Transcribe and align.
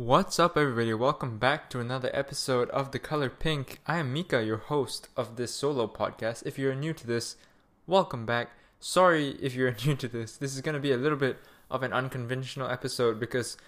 What's 0.00 0.38
up, 0.38 0.56
everybody? 0.56 0.94
Welcome 0.94 1.36
back 1.36 1.68
to 1.68 1.78
another 1.78 2.08
episode 2.14 2.70
of 2.70 2.90
The 2.90 2.98
Color 2.98 3.28
Pink. 3.28 3.80
I 3.86 3.98
am 3.98 4.14
Mika, 4.14 4.42
your 4.42 4.56
host 4.56 5.08
of 5.14 5.36
this 5.36 5.54
solo 5.54 5.86
podcast. 5.86 6.46
If 6.46 6.58
you're 6.58 6.74
new 6.74 6.94
to 6.94 7.06
this, 7.06 7.36
welcome 7.86 8.24
back. 8.24 8.48
Sorry 8.78 9.36
if 9.42 9.54
you're 9.54 9.76
new 9.84 9.94
to 9.96 10.08
this. 10.08 10.38
This 10.38 10.54
is 10.54 10.62
going 10.62 10.72
to 10.74 10.80
be 10.80 10.92
a 10.92 10.96
little 10.96 11.18
bit 11.18 11.36
of 11.70 11.82
an 11.82 11.92
unconventional 11.92 12.70
episode 12.70 13.20
because, 13.20 13.58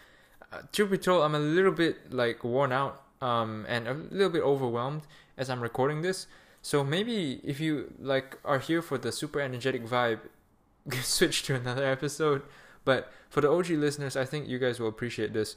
uh, 0.51 0.61
truth 0.73 0.91
be 0.91 0.97
told, 0.97 1.23
I'm 1.23 1.35
a 1.35 1.39
little 1.39 1.71
bit 1.71 2.11
like 2.11 2.43
worn 2.43 2.73
out 2.73 3.03
um, 3.21 3.67
and 3.69 3.87
a 3.87 3.93
little 3.93 4.31
bit 4.31 4.43
overwhelmed 4.43 5.03
as 5.37 5.51
I'm 5.51 5.61
recording 5.61 6.01
this. 6.01 6.29
So 6.63 6.83
maybe 6.83 7.43
if 7.45 7.61
you 7.61 7.93
like 8.01 8.39
are 8.43 8.59
here 8.59 8.81
for 8.81 8.97
the 8.97 9.13
super 9.13 9.43
energetic 9.43 9.87
vibe, 9.87 10.21
switch 11.03 11.43
to 11.43 11.57
another 11.57 11.85
episode. 11.85 12.41
But 12.87 13.13
for 13.29 13.43
the 13.43 13.51
OG 13.51 13.69
listeners, 13.69 14.17
I 14.17 14.25
think 14.25 14.49
you 14.49 14.59
guys 14.59 14.81
will 14.81 14.89
appreciate 14.89 15.35
this. 15.35 15.57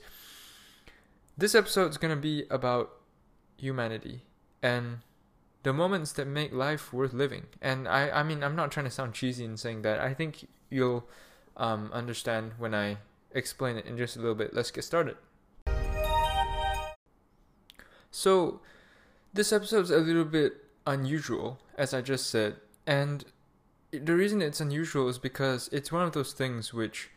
This 1.37 1.53
episode 1.53 1.89
is 1.89 1.97
going 1.97 2.15
to 2.15 2.21
be 2.21 2.45
about 2.49 2.93
humanity 3.57 4.21
and 4.63 4.99
the 5.63 5.73
moments 5.73 6.13
that 6.13 6.27
make 6.27 6.53
life 6.53 6.93
worth 6.93 7.11
living. 7.11 7.47
And 7.61 7.89
I, 7.89 8.09
I 8.09 8.23
mean, 8.23 8.41
I'm 8.41 8.55
not 8.55 8.71
trying 8.71 8.85
to 8.85 8.89
sound 8.89 9.13
cheesy 9.13 9.43
in 9.43 9.57
saying 9.57 9.81
that. 9.81 9.99
I 9.99 10.13
think 10.13 10.47
you'll 10.69 11.09
um, 11.57 11.89
understand 11.91 12.53
when 12.57 12.73
I 12.73 12.99
explain 13.33 13.75
it 13.75 13.85
in 13.85 13.97
just 13.97 14.15
a 14.15 14.19
little 14.19 14.35
bit. 14.35 14.53
Let's 14.53 14.71
get 14.71 14.85
started. 14.85 15.17
So, 18.11 18.61
this 19.33 19.51
episode's 19.51 19.91
a 19.91 19.97
little 19.97 20.23
bit 20.23 20.53
unusual, 20.87 21.59
as 21.77 21.93
I 21.93 21.99
just 21.99 22.29
said. 22.29 22.55
And 22.87 23.25
the 23.91 24.15
reason 24.15 24.41
it's 24.41 24.61
unusual 24.61 25.09
is 25.09 25.19
because 25.19 25.67
it's 25.73 25.91
one 25.91 26.03
of 26.03 26.13
those 26.13 26.31
things 26.31 26.73
which 26.73 27.09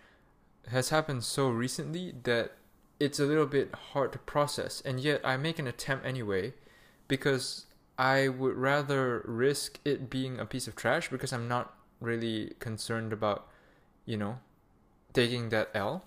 has 0.72 0.88
happened 0.88 1.22
so 1.22 1.48
recently 1.48 2.14
that 2.24 2.57
it's 3.00 3.20
a 3.20 3.24
little 3.24 3.46
bit 3.46 3.74
hard 3.92 4.12
to 4.12 4.18
process, 4.18 4.80
and 4.84 5.00
yet 5.00 5.20
I 5.24 5.36
make 5.36 5.58
an 5.58 5.66
attempt 5.66 6.04
anyway 6.04 6.54
because 7.06 7.66
I 7.98 8.28
would 8.28 8.56
rather 8.56 9.22
risk 9.24 9.78
it 9.84 10.10
being 10.10 10.38
a 10.38 10.46
piece 10.46 10.68
of 10.68 10.76
trash 10.76 11.08
because 11.08 11.32
I'm 11.32 11.48
not 11.48 11.74
really 12.00 12.54
concerned 12.58 13.12
about, 13.12 13.48
you 14.04 14.16
know, 14.16 14.38
taking 15.12 15.48
that 15.50 15.70
L. 15.74 16.04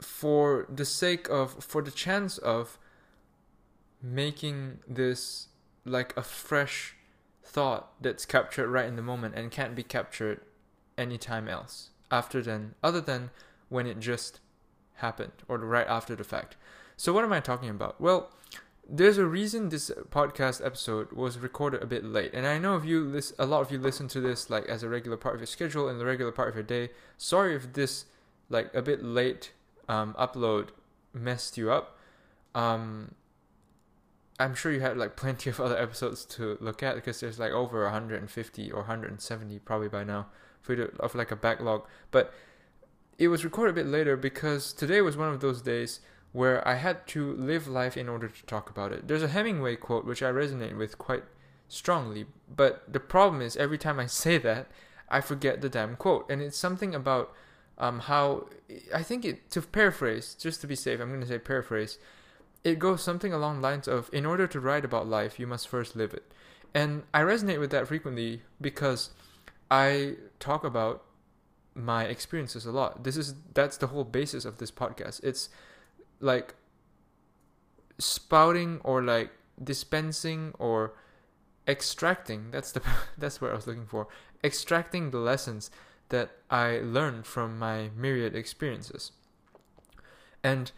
For 0.00 0.66
the 0.68 0.84
sake 0.84 1.28
of, 1.30 1.64
for 1.64 1.82
the 1.82 1.90
chance 1.90 2.36
of 2.38 2.78
making 4.02 4.78
this 4.86 5.48
like 5.84 6.16
a 6.16 6.22
fresh 6.22 6.96
thought 7.42 7.92
that's 8.02 8.26
captured 8.26 8.68
right 8.68 8.86
in 8.86 8.96
the 8.96 9.02
moment 9.02 9.34
and 9.34 9.50
can't 9.50 9.74
be 9.74 9.82
captured 9.82 10.40
anytime 10.98 11.48
else 11.48 11.90
after 12.10 12.42
then, 12.42 12.74
other 12.82 13.00
than 13.00 13.30
when 13.68 13.86
it 13.86 14.00
just 14.00 14.40
happened 14.96 15.32
or 15.48 15.58
right 15.58 15.86
after 15.86 16.14
the 16.14 16.24
fact. 16.24 16.56
So, 16.96 17.12
what 17.12 17.24
am 17.24 17.32
I 17.32 17.40
talking 17.40 17.68
about? 17.68 18.00
Well, 18.00 18.30
there's 18.88 19.18
a 19.18 19.26
reason 19.26 19.68
this 19.68 19.90
podcast 20.10 20.64
episode 20.64 21.12
was 21.12 21.38
recorded 21.38 21.82
a 21.82 21.86
bit 21.86 22.04
late, 22.04 22.32
and 22.32 22.46
I 22.46 22.58
know 22.58 22.76
if 22.76 22.84
you 22.84 23.04
list, 23.04 23.34
a 23.38 23.46
lot 23.46 23.60
of 23.60 23.72
you 23.72 23.78
listen 23.78 24.08
to 24.08 24.20
this 24.20 24.48
like 24.48 24.66
as 24.66 24.82
a 24.82 24.88
regular 24.88 25.16
part 25.16 25.34
of 25.34 25.40
your 25.40 25.46
schedule 25.46 25.88
and 25.88 26.00
the 26.00 26.04
regular 26.06 26.32
part 26.32 26.48
of 26.48 26.54
your 26.54 26.64
day. 26.64 26.90
Sorry 27.18 27.54
if 27.54 27.72
this 27.72 28.06
like 28.48 28.72
a 28.74 28.82
bit 28.82 29.02
late 29.02 29.52
um, 29.88 30.14
upload 30.18 30.68
messed 31.12 31.58
you 31.58 31.70
up. 31.70 31.98
Um, 32.54 33.14
I'm 34.38 34.54
sure 34.54 34.72
you 34.72 34.80
had 34.80 34.96
like 34.96 35.16
plenty 35.16 35.50
of 35.50 35.60
other 35.66 35.76
episodes 35.76 36.24
to 36.26 36.56
look 36.60 36.82
at 36.82 36.94
because 36.94 37.20
there's 37.20 37.38
like 37.38 37.52
over 37.52 37.82
150 37.84 38.70
or 38.70 38.78
170 38.78 39.58
probably 39.60 39.88
by 39.88 40.04
now 40.04 40.26
for 40.60 40.74
you 40.74 40.86
to, 40.86 40.96
of 40.98 41.14
like 41.14 41.30
a 41.30 41.36
backlog. 41.36 41.86
But 42.10 42.32
it 43.18 43.28
was 43.28 43.44
recorded 43.44 43.70
a 43.70 43.82
bit 43.82 43.86
later 43.86 44.16
because 44.16 44.72
today 44.72 45.00
was 45.00 45.16
one 45.16 45.32
of 45.32 45.40
those 45.40 45.62
days 45.62 46.00
where 46.32 46.66
I 46.68 46.74
had 46.74 47.06
to 47.08 47.32
live 47.34 47.66
life 47.66 47.96
in 47.96 48.08
order 48.08 48.28
to 48.28 48.46
talk 48.46 48.68
about 48.68 48.92
it. 48.92 49.08
There's 49.08 49.22
a 49.22 49.28
Hemingway 49.28 49.76
quote 49.76 50.04
which 50.04 50.22
I 50.22 50.30
resonate 50.30 50.76
with 50.76 50.98
quite 50.98 51.24
strongly, 51.68 52.26
but 52.54 52.84
the 52.92 53.00
problem 53.00 53.40
is 53.40 53.56
every 53.56 53.78
time 53.78 53.98
I 53.98 54.06
say 54.24 54.38
that, 54.38 54.66
I 55.08 55.20
forget 55.20 55.60
the 55.60 55.68
damn 55.68 55.96
quote, 55.96 56.28
and 56.28 56.42
it's 56.42 56.58
something 56.58 56.94
about 56.94 57.32
um, 57.78 58.00
how 58.00 58.48
I 58.94 59.02
think 59.02 59.24
it 59.24 59.50
to 59.50 59.62
paraphrase, 59.62 60.34
just 60.34 60.60
to 60.62 60.66
be 60.66 60.74
safe, 60.74 61.00
I'm 61.00 61.08
going 61.08 61.20
to 61.20 61.26
say 61.26 61.38
paraphrase. 61.38 61.98
It 62.64 62.80
goes 62.80 63.02
something 63.02 63.32
along 63.32 63.60
lines 63.60 63.86
of, 63.86 64.10
"In 64.12 64.26
order 64.26 64.48
to 64.48 64.58
write 64.58 64.84
about 64.84 65.06
life, 65.06 65.38
you 65.38 65.46
must 65.46 65.68
first 65.68 65.94
live 65.94 66.12
it," 66.12 66.24
and 66.74 67.04
I 67.14 67.20
resonate 67.20 67.60
with 67.60 67.70
that 67.70 67.86
frequently 67.86 68.42
because 68.60 69.10
I 69.70 70.16
talk 70.40 70.64
about 70.64 71.05
my 71.76 72.04
experiences 72.04 72.66
a 72.66 72.72
lot. 72.72 73.04
This 73.04 73.16
is 73.16 73.34
that's 73.54 73.76
the 73.76 73.88
whole 73.88 74.04
basis 74.04 74.44
of 74.44 74.58
this 74.58 74.70
podcast. 74.70 75.22
It's 75.22 75.48
like 76.20 76.54
spouting 77.98 78.80
or 78.82 79.02
like 79.02 79.30
dispensing 79.62 80.54
or 80.58 80.94
extracting. 81.68 82.50
That's 82.50 82.72
the 82.72 82.82
that's 83.18 83.40
what 83.40 83.52
I 83.52 83.54
was 83.54 83.66
looking 83.66 83.86
for. 83.86 84.08
Extracting 84.42 85.10
the 85.10 85.18
lessons 85.18 85.70
that 86.08 86.30
I 86.50 86.78
learned 86.78 87.26
from 87.26 87.58
my 87.58 87.90
myriad 87.96 88.34
experiences. 88.34 89.12
And 90.42 90.70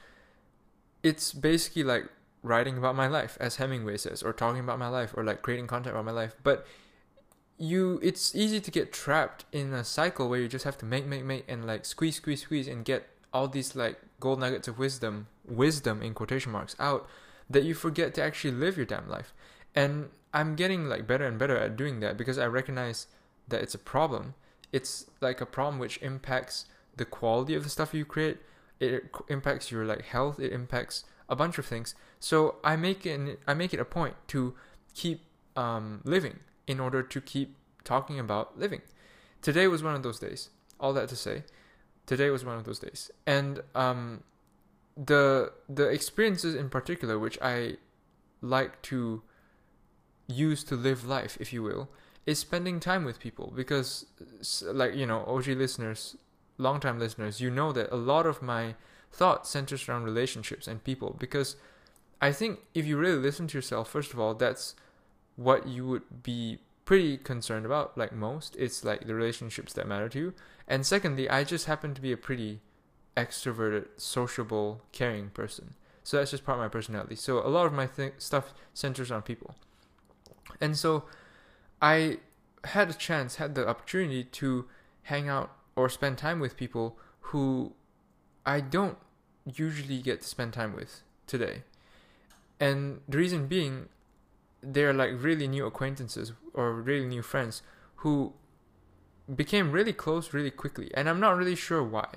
it's 1.03 1.33
basically 1.33 1.85
like 1.85 2.09
writing 2.43 2.79
about 2.79 2.97
my 2.97 3.07
life, 3.07 3.37
as 3.41 3.57
Hemingway 3.57 3.99
says, 3.99 4.23
or 4.23 4.33
talking 4.33 4.61
about 4.61 4.79
my 4.79 4.89
life, 4.89 5.13
or 5.17 5.25
like 5.25 5.43
creating 5.43 5.67
content 5.67 5.95
about 5.95 6.07
my 6.07 6.13
life. 6.13 6.35
But 6.43 6.67
you 7.59 7.99
it's 8.03 8.35
easy 8.35 8.61
to 8.61 8.71
get 8.71 8.93
trapped 8.93 9.45
in 9.53 9.73
a 9.73 9.83
cycle 9.83 10.29
where 10.29 10.41
you 10.41 10.49
just 10.49 10.65
have 10.65 10.79
to 10.79 10.85
make 10.85 11.07
make 11.07 11.25
make 11.25 11.45
and 11.49 11.67
like 11.67 11.85
squeeze 11.85 12.17
squeeze 12.17 12.43
squeeze 12.43 12.69
and 12.69 12.85
get 12.85 13.09
all 13.33 13.49
these 13.49 13.75
like 13.75 13.99
gold 14.21 14.41
nuggets 14.41 14.69
of 14.69 14.79
wisdom 14.79 15.27
wisdom 15.47 16.01
in 16.03 16.15
quotation 16.15 16.53
marks 16.53 16.77
out 16.79 17.09
that 17.51 17.65
you 17.65 17.75
forget 17.75 18.15
to 18.15 18.23
actually 18.23 18.53
live 18.53 18.77
your 18.77 18.87
damn 18.87 19.09
life. 19.09 19.33
And 19.75 20.11
i'm 20.33 20.55
getting 20.55 20.89
like 20.89 21.07
better 21.07 21.27
and 21.27 21.39
better 21.39 21.57
at 21.57 21.77
doing 21.77 22.01
that 22.01 22.17
because 22.17 22.39
i 22.39 22.47
recognize 22.47 23.07
that 23.49 23.63
it's 23.63 23.75
a 23.75 23.79
problem. 23.79 24.35
It's 24.73 25.07
like 25.21 25.41
a 25.41 25.47
problem 25.47 25.79
which 25.79 25.99
impacts 26.03 26.67
the 26.97 27.05
quality 27.05 27.55
of 27.55 27.65
the 27.65 27.71
stuff 27.71 27.95
you 27.95 28.05
create. 28.05 28.39
It 28.79 29.11
impacts 29.29 29.71
your 29.71 29.85
like 29.87 30.05
health. 30.05 30.39
It 30.39 30.53
impacts 30.53 31.05
a 31.29 31.35
bunch 31.35 31.59
of 31.59 31.67
things. 31.67 31.95
So 32.21 32.57
i 32.63 32.77
make 32.77 33.07
it 33.07 33.41
i 33.47 33.55
make 33.55 33.73
it 33.75 33.81
a 33.81 33.85
point 33.85 34.15
to 34.29 34.55
keep 34.95 35.23
um, 35.57 36.03
living 36.05 36.39
in 36.69 36.79
order 36.79 37.03
to 37.03 37.21
keep 37.21 37.57
talking 37.83 38.21
about 38.21 38.59
living. 38.59 38.83
Today 39.43 39.67
was 39.67 39.83
one 39.83 39.95
of 39.95 40.03
those 40.03 40.21
days. 40.21 40.51
All 40.79 40.93
that 40.93 41.09
to 41.09 41.17
say, 41.17 41.43
today 42.07 42.31
was 42.31 42.45
one 42.45 42.57
of 42.57 42.65
those 42.65 42.79
days, 42.79 43.11
and 43.27 43.63
um, 43.75 44.23
the 44.97 45.53
the 45.69 45.89
experiences 45.89 46.55
in 46.55 46.69
particular, 46.69 47.19
which 47.19 47.39
I 47.43 47.79
like 48.41 48.81
to 48.83 49.23
use 50.29 50.63
to 50.65 50.77
live 50.77 51.05
life, 51.05 51.37
if 51.41 51.53
you 51.53 51.65
will, 51.65 51.89
is 52.27 52.39
spending 52.39 52.79
time 52.79 53.05
with 53.05 53.19
people 53.19 53.53
because, 53.57 54.07
like 54.63 54.95
you 54.95 55.07
know, 55.07 55.25
OG 55.27 55.47
listeners, 55.49 56.17
long 56.59 56.79
time 56.79 57.01
listeners, 57.01 57.41
you 57.41 57.51
know 57.51 57.73
that 57.73 57.93
a 57.93 57.97
lot 57.97 58.27
of 58.27 58.41
my 58.41 58.75
thought 59.11 59.47
centers 59.47 59.89
around 59.89 60.05
relationships 60.05 60.69
and 60.69 60.85
people 60.85 61.17
because 61.19 61.57
I 62.21 62.33
think 62.33 62.61
if 62.75 62.85
you 62.87 62.97
really 62.97 63.19
listen 63.19 63.47
to 63.49 63.59
yourself, 63.59 63.89
first 63.89 64.13
of 64.13 64.21
all, 64.21 64.35
that's 64.35 64.75
what 65.39 65.69
you 65.69 65.87
would 65.87 66.23
be 66.23 66.59
pretty 66.85 67.17
concerned 67.17 67.65
about, 67.65 67.97
like 67.97 68.13
most. 68.13 68.57
It's 68.59 68.85
like 68.85 69.07
the 69.07 69.15
relationships 69.15 69.73
that 69.75 69.87
matter 69.87 70.09
to 70.09 70.19
you. 70.19 70.35
And 70.67 70.85
secondly, 70.85 71.31
I 71.31 71.45
just 71.45 71.67
happen 71.67 71.95
to 71.95 72.01
be 72.01 72.13
a 72.13 72.17
pretty 72.17 72.61
extroverted, 73.17 73.87
sociable, 73.97 74.83
caring 74.91 75.31
person. 75.31 75.75
So 76.03 76.17
that's 76.17 76.33
just 76.33 76.45
part 76.45 76.59
of 76.59 76.63
my 76.63 76.69
personality. 76.69 77.15
So 77.15 77.39
a 77.39 77.49
lot 77.49 77.67
of 77.67 77.73
my 77.73 77.87
th- 77.87 78.15
stuff 78.19 78.53
centers 78.75 79.11
on 79.13 79.23
people. 79.23 79.55
And 80.61 80.77
so 80.77 81.05
I 81.81 82.19
had 82.65 82.91
a 82.91 82.95
chance, 82.95 83.37
had 83.37 83.55
the 83.55 83.69
opportunity 83.69 84.25
to 84.25 84.67
hang 85.03 85.29
out 85.29 85.53
or 85.77 85.89
spend 85.89 86.19
time 86.19 86.41
with 86.41 86.57
people 86.57 86.99
who 87.21 87.75
I 88.45 88.61
don't 88.61 88.99
usually 89.45 90.03
get 90.03 90.23
to 90.23 90.29
spend 90.29 90.53
time 90.53 90.75
with 90.75 91.03
today. 91.27 91.63
And 92.59 93.03
the 93.09 93.19
reason 93.19 93.47
being, 93.47 93.89
they're 94.63 94.93
like 94.93 95.11
really 95.17 95.47
new 95.47 95.67
acquaintances 95.67 96.33
or 96.55 96.75
really 96.75 97.07
new 97.07 97.23
friends 97.23 97.63
who 97.97 98.33
became 99.35 99.71
really 99.73 99.93
close 99.93 100.33
really 100.33 100.51
quickly 100.51 100.91
and 100.95 101.09
i'm 101.09 101.21
not 101.21 101.37
really 101.37 101.57
sure 101.57 101.83
why. 101.83 102.09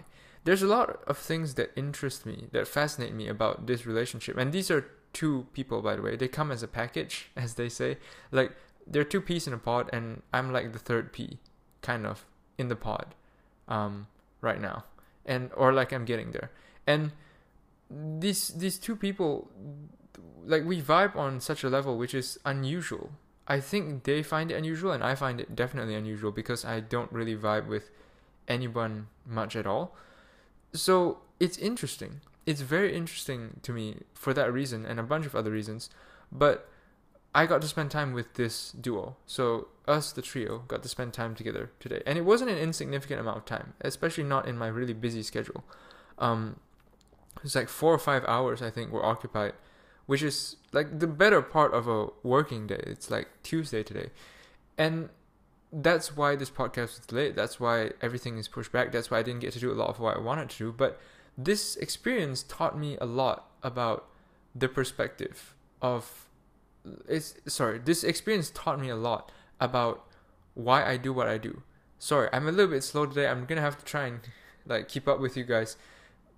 There's 0.43 0.63
a 0.63 0.67
lot 0.67 1.03
of 1.05 1.19
things 1.19 1.53
that 1.53 1.71
interest 1.75 2.25
me 2.25 2.47
that 2.51 2.67
fascinate 2.67 3.13
me 3.13 3.27
about 3.27 3.67
this 3.67 3.85
relationship 3.85 4.37
and 4.37 4.51
these 4.51 4.71
are 4.71 4.89
two 5.13 5.45
people 5.53 5.81
by 5.81 5.95
the 5.95 6.01
way. 6.01 6.15
They 6.15 6.27
come 6.27 6.51
as 6.51 6.63
a 6.63 6.67
package 6.67 7.29
as 7.35 7.55
they 7.55 7.69
say. 7.69 7.97
Like 8.31 8.53
there 8.87 9.01
are 9.01 9.05
two 9.05 9.21
peas 9.21 9.45
in 9.45 9.53
a 9.53 9.57
pod 9.59 9.89
and 9.93 10.23
i'm 10.33 10.51
like 10.51 10.73
the 10.73 10.79
third 10.79 11.13
pea 11.13 11.37
kind 11.81 12.07
of 12.07 12.25
in 12.57 12.69
the 12.69 12.75
pod 12.75 13.13
um 13.67 14.07
right 14.41 14.59
now. 14.59 14.85
And 15.25 15.51
or 15.55 15.73
like 15.73 15.91
i'm 15.91 16.05
getting 16.05 16.31
there. 16.31 16.49
And 16.87 17.11
these 17.91 18.47
these 18.49 18.79
two 18.79 18.95
people 18.95 19.51
like 20.45 20.65
we 20.65 20.81
vibe 20.81 21.15
on 21.15 21.39
such 21.39 21.63
a 21.63 21.69
level 21.69 21.97
which 21.97 22.13
is 22.13 22.39
unusual. 22.45 23.11
I 23.47 23.59
think 23.59 24.03
they 24.03 24.23
find 24.23 24.51
it 24.51 24.55
unusual 24.55 24.91
and 24.91 25.03
I 25.03 25.15
find 25.15 25.41
it 25.41 25.55
definitely 25.55 25.95
unusual 25.95 26.31
because 26.31 26.63
I 26.63 26.79
don't 26.79 27.11
really 27.11 27.35
vibe 27.35 27.67
with 27.67 27.89
anyone 28.47 29.07
much 29.25 29.55
at 29.55 29.67
all. 29.67 29.95
So 30.73 31.19
it's 31.39 31.57
interesting 31.57 32.21
it's 32.45 32.61
very 32.61 32.95
interesting 32.95 33.59
to 33.63 33.71
me 33.71 33.97
for 34.13 34.33
that 34.33 34.51
reason 34.51 34.85
and 34.85 34.99
a 34.99 35.03
bunch 35.03 35.25
of 35.25 35.35
other 35.35 35.51
reasons. 35.51 35.89
But 36.31 36.67
I 37.33 37.45
got 37.45 37.61
to 37.61 37.67
spend 37.67 37.91
time 37.91 38.13
with 38.13 38.33
this 38.33 38.71
duo. 38.71 39.15
So 39.25 39.67
us, 39.87 40.11
the 40.11 40.21
trio, 40.21 40.59
got 40.67 40.83
to 40.83 40.89
spend 40.89 41.13
time 41.13 41.35
together 41.35 41.71
today, 41.79 42.01
and 42.05 42.17
it 42.17 42.25
wasn't 42.25 42.49
an 42.49 42.57
insignificant 42.57 43.19
amount 43.19 43.37
of 43.37 43.45
time, 43.45 43.73
especially 43.81 44.23
not 44.23 44.47
in 44.47 44.57
my 44.57 44.67
really 44.67 44.93
busy 44.93 45.23
schedule. 45.23 45.63
Um, 46.17 46.59
it's 47.43 47.55
like 47.55 47.69
four 47.69 47.93
or 47.93 47.99
five 47.99 48.25
hours 48.25 48.61
I 48.61 48.69
think 48.69 48.91
were 48.91 49.05
occupied, 49.05 49.53
which 50.05 50.23
is 50.23 50.57
like 50.71 50.99
the 50.99 51.07
better 51.07 51.41
part 51.41 51.73
of 51.73 51.87
a 51.87 52.07
working 52.23 52.67
day. 52.67 52.83
It's 52.85 53.09
like 53.09 53.27
Tuesday 53.43 53.83
today, 53.83 54.09
and 54.77 55.09
that's 55.71 56.15
why 56.15 56.35
this 56.35 56.49
podcast 56.49 56.99
was 56.99 57.11
late. 57.11 57.35
That's 57.35 57.59
why 57.59 57.91
everything 58.01 58.37
is 58.37 58.47
pushed 58.47 58.71
back. 58.71 58.91
That's 58.91 59.09
why 59.09 59.19
I 59.19 59.23
didn't 59.23 59.41
get 59.41 59.53
to 59.53 59.59
do 59.59 59.71
a 59.71 59.73
lot 59.73 59.89
of 59.89 59.99
what 59.99 60.17
I 60.17 60.19
wanted 60.19 60.49
to 60.49 60.57
do. 60.57 60.71
But 60.71 60.99
this 61.37 61.75
experience 61.77 62.43
taught 62.43 62.77
me 62.77 62.97
a 62.99 63.05
lot 63.05 63.49
about 63.63 64.07
the 64.53 64.67
perspective 64.67 65.55
of 65.81 66.27
it's 67.07 67.35
sorry 67.47 67.79
this 67.79 68.03
experience 68.03 68.51
taught 68.53 68.79
me 68.79 68.89
a 68.89 68.95
lot 68.95 69.31
about 69.59 70.05
why 70.55 70.83
i 70.83 70.97
do 70.97 71.13
what 71.13 71.27
i 71.27 71.37
do 71.37 71.61
sorry 71.99 72.27
i'm 72.33 72.47
a 72.47 72.51
little 72.51 72.71
bit 72.71 72.83
slow 72.83 73.05
today 73.05 73.27
i'm 73.27 73.45
gonna 73.45 73.61
have 73.61 73.77
to 73.77 73.85
try 73.85 74.07
and 74.07 74.19
like 74.65 74.87
keep 74.87 75.07
up 75.07 75.19
with 75.19 75.37
you 75.37 75.43
guys 75.43 75.77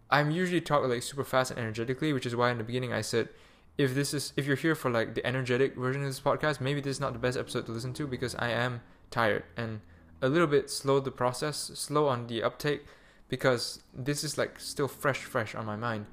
i'm 0.09 0.31
usually 0.31 0.61
talk 0.61 0.83
like 0.83 1.01
super 1.01 1.23
fast 1.23 1.51
and 1.51 1.59
energetically 1.59 2.13
which 2.13 2.25
is 2.25 2.35
why 2.35 2.51
in 2.51 2.57
the 2.57 2.63
beginning 2.63 2.93
i 2.93 3.01
said 3.01 3.29
if 3.77 3.95
this 3.95 4.13
is 4.13 4.33
if 4.37 4.45
you're 4.45 4.55
here 4.55 4.75
for 4.75 4.89
like 4.89 5.15
the 5.15 5.25
energetic 5.25 5.75
version 5.75 6.03
of 6.03 6.07
this 6.07 6.19
podcast 6.19 6.61
maybe 6.61 6.79
this 6.79 6.97
is 6.97 6.99
not 6.99 7.13
the 7.13 7.19
best 7.19 7.37
episode 7.37 7.65
to 7.65 7.71
listen 7.71 7.93
to 7.93 8.05
because 8.05 8.35
i 8.35 8.49
am 8.49 8.81
tired 9.09 9.43
and 9.57 9.81
a 10.21 10.29
little 10.29 10.47
bit 10.47 10.69
slow 10.69 10.99
the 10.99 11.11
process 11.11 11.71
slow 11.73 12.07
on 12.07 12.27
the 12.27 12.41
uptake 12.41 12.85
because 13.33 13.81
this 13.93 14.23
is 14.23 14.37
like 14.37 14.59
still 14.59 14.87
fresh 14.87 15.23
fresh 15.23 15.55
on 15.55 15.65
my 15.65 15.75
mind. 15.75 16.05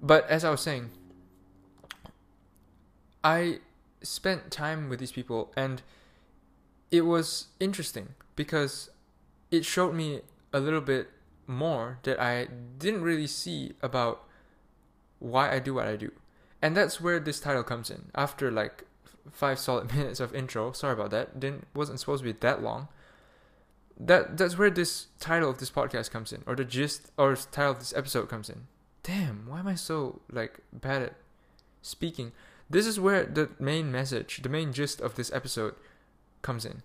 But 0.00 0.28
as 0.30 0.44
i 0.44 0.50
was 0.50 0.60
saying 0.60 0.90
I 3.24 3.58
spent 4.02 4.50
time 4.50 4.88
with 4.88 4.98
these 5.00 5.12
people 5.12 5.52
and 5.56 5.82
it 6.90 7.02
was 7.02 7.48
interesting 7.58 8.10
because 8.34 8.90
it 9.50 9.64
showed 9.64 9.94
me 9.94 10.20
a 10.52 10.60
little 10.60 10.80
bit 10.80 11.10
more 11.46 11.98
that 12.04 12.18
I 12.18 12.46
didn't 12.78 13.02
really 13.02 13.26
see 13.26 13.72
about 13.82 14.24
why 15.20 15.52
I 15.52 15.60
do 15.60 15.74
what 15.74 15.86
I 15.86 15.96
do. 15.96 16.10
And 16.60 16.76
that's 16.76 17.00
where 17.00 17.20
this 17.20 17.40
title 17.40 17.62
comes 17.62 17.90
in. 17.90 18.10
After 18.14 18.50
like 18.50 18.84
five 19.30 19.58
solid 19.58 19.94
minutes 19.94 20.20
of 20.20 20.34
intro, 20.34 20.72
sorry 20.72 20.94
about 20.94 21.10
that. 21.10 21.38
Didn't 21.38 21.66
wasn't 21.74 22.00
supposed 22.00 22.24
to 22.24 22.32
be 22.32 22.38
that 22.40 22.62
long. 22.62 22.88
That 23.98 24.36
that's 24.36 24.58
where 24.58 24.70
this 24.70 25.06
title 25.20 25.50
of 25.50 25.58
this 25.58 25.70
podcast 25.70 26.10
comes 26.10 26.32
in, 26.32 26.42
or 26.46 26.56
the 26.56 26.64
gist 26.64 27.12
or 27.16 27.36
title 27.36 27.72
of 27.72 27.78
this 27.78 27.94
episode 27.94 28.28
comes 28.28 28.48
in. 28.48 28.66
Damn, 29.02 29.46
why 29.46 29.60
am 29.60 29.68
I 29.68 29.74
so 29.74 30.20
like 30.30 30.60
bad 30.72 31.02
at 31.02 31.14
speaking? 31.82 32.32
This 32.68 32.86
is 32.86 33.00
where 33.00 33.24
the 33.24 33.50
main 33.58 33.90
message, 33.90 34.40
the 34.42 34.48
main 34.48 34.72
gist 34.72 35.00
of 35.00 35.16
this 35.16 35.32
episode 35.32 35.74
comes 36.40 36.64
in. 36.64 36.82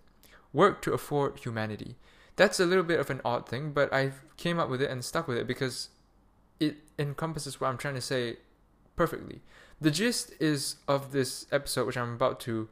Work 0.52 0.82
to 0.84 0.94
afford 0.94 1.40
humanity. 1.40 1.96
That's 2.38 2.60
a 2.60 2.66
little 2.66 2.84
bit 2.84 3.00
of 3.00 3.10
an 3.10 3.22
odd 3.24 3.48
thing, 3.48 3.72
but 3.72 3.94
I 3.94 4.12
came 4.36 4.60
up 4.60 4.70
with 4.70 4.82
it 4.82 4.90
and 4.90 5.06
stuck 5.06 5.28
with 5.28 5.38
it 5.38 5.48
because 5.48 5.90
it 6.60 6.78
encompasses 6.98 7.60
what 7.60 7.68
I'm 7.68 7.78
trying 7.78 7.96
to 7.96 8.02
say 8.02 8.38
perfectly. 8.96 9.42
The 9.82 9.92
gist 9.92 10.32
is 10.40 10.78
of 10.88 11.12
this 11.12 11.48
episode, 11.52 11.86
which 11.88 11.98
I'm 11.98 12.14
about 12.14 12.40
to 12.42 12.70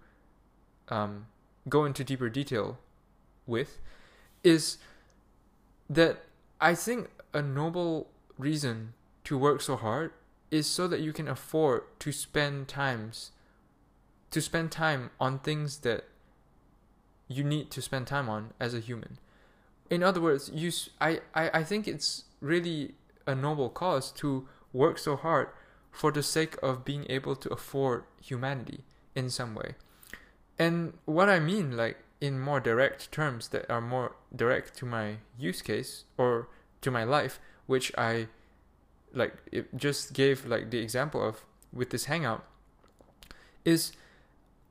um, 0.90 1.28
go 1.68 1.86
into 1.86 2.04
deeper 2.04 2.30
detail 2.30 2.78
with, 3.46 3.80
is 4.44 4.78
that 5.90 6.24
I 6.62 6.76
think 6.76 7.10
a 7.34 7.42
noble 7.42 8.08
reason 8.38 8.94
to 9.26 9.38
work 9.38 9.62
so 9.62 9.76
hard 9.76 10.12
is 10.50 10.68
so 10.68 10.88
that 10.88 11.02
you 11.02 11.12
can 11.12 11.28
afford 11.28 11.84
to 12.00 12.12
spend 12.12 12.68
times 12.68 13.32
to 14.32 14.42
spend 14.42 14.72
time 14.72 15.12
on 15.20 15.38
things 15.40 15.80
that 15.80 16.06
you 17.28 17.44
need 17.44 17.70
to 17.70 17.82
spend 17.82 18.08
time 18.08 18.28
on 18.28 18.52
as 18.60 18.74
a 18.74 18.80
human. 18.80 19.20
In 19.90 20.02
other 20.02 20.20
words, 20.20 20.50
you 20.54 20.72
I, 21.00 21.22
I, 21.36 21.60
I 21.60 21.64
think 21.64 21.88
it's 21.88 22.24
really 22.42 22.96
a 23.26 23.36
noble 23.36 23.70
cause 23.70 24.12
to 24.14 24.48
work 24.72 24.98
so 24.98 25.16
hard 25.16 25.50
for 25.92 26.12
the 26.12 26.24
sake 26.24 26.56
of 26.64 26.84
being 26.84 27.06
able 27.10 27.36
to 27.36 27.50
afford 27.50 28.04
humanity 28.22 28.84
in 29.16 29.30
some 29.30 29.54
way. 29.54 29.76
And 30.58 30.94
what 31.06 31.30
I 31.30 31.40
mean, 31.40 31.78
like 31.78 31.98
in 32.20 32.40
more 32.40 32.60
direct 32.60 33.12
terms 33.12 33.50
that 33.50 33.70
are 33.70 33.82
more 33.82 34.16
direct 34.36 34.76
to 34.78 34.86
my 34.86 35.18
use 35.38 35.62
case 35.62 36.06
or 36.18 36.48
to 36.82 36.90
my 36.90 37.04
life, 37.04 37.40
which 37.68 37.92
I 37.98 38.28
like 39.14 39.36
it 39.52 39.76
just 39.78 40.14
gave 40.14 40.46
like 40.46 40.72
the 40.72 40.80
example 40.80 41.26
of 41.26 41.46
with 41.72 41.92
this 41.92 42.06
hangout 42.06 42.44
is 43.64 43.92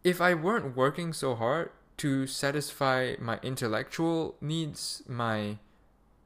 if 0.02 0.20
I 0.20 0.34
weren't 0.34 0.76
working 0.76 1.12
so 1.12 1.34
hard 1.34 1.70
to 1.98 2.26
satisfy 2.26 3.14
my 3.20 3.38
intellectual 3.42 4.34
needs, 4.40 5.02
my 5.06 5.58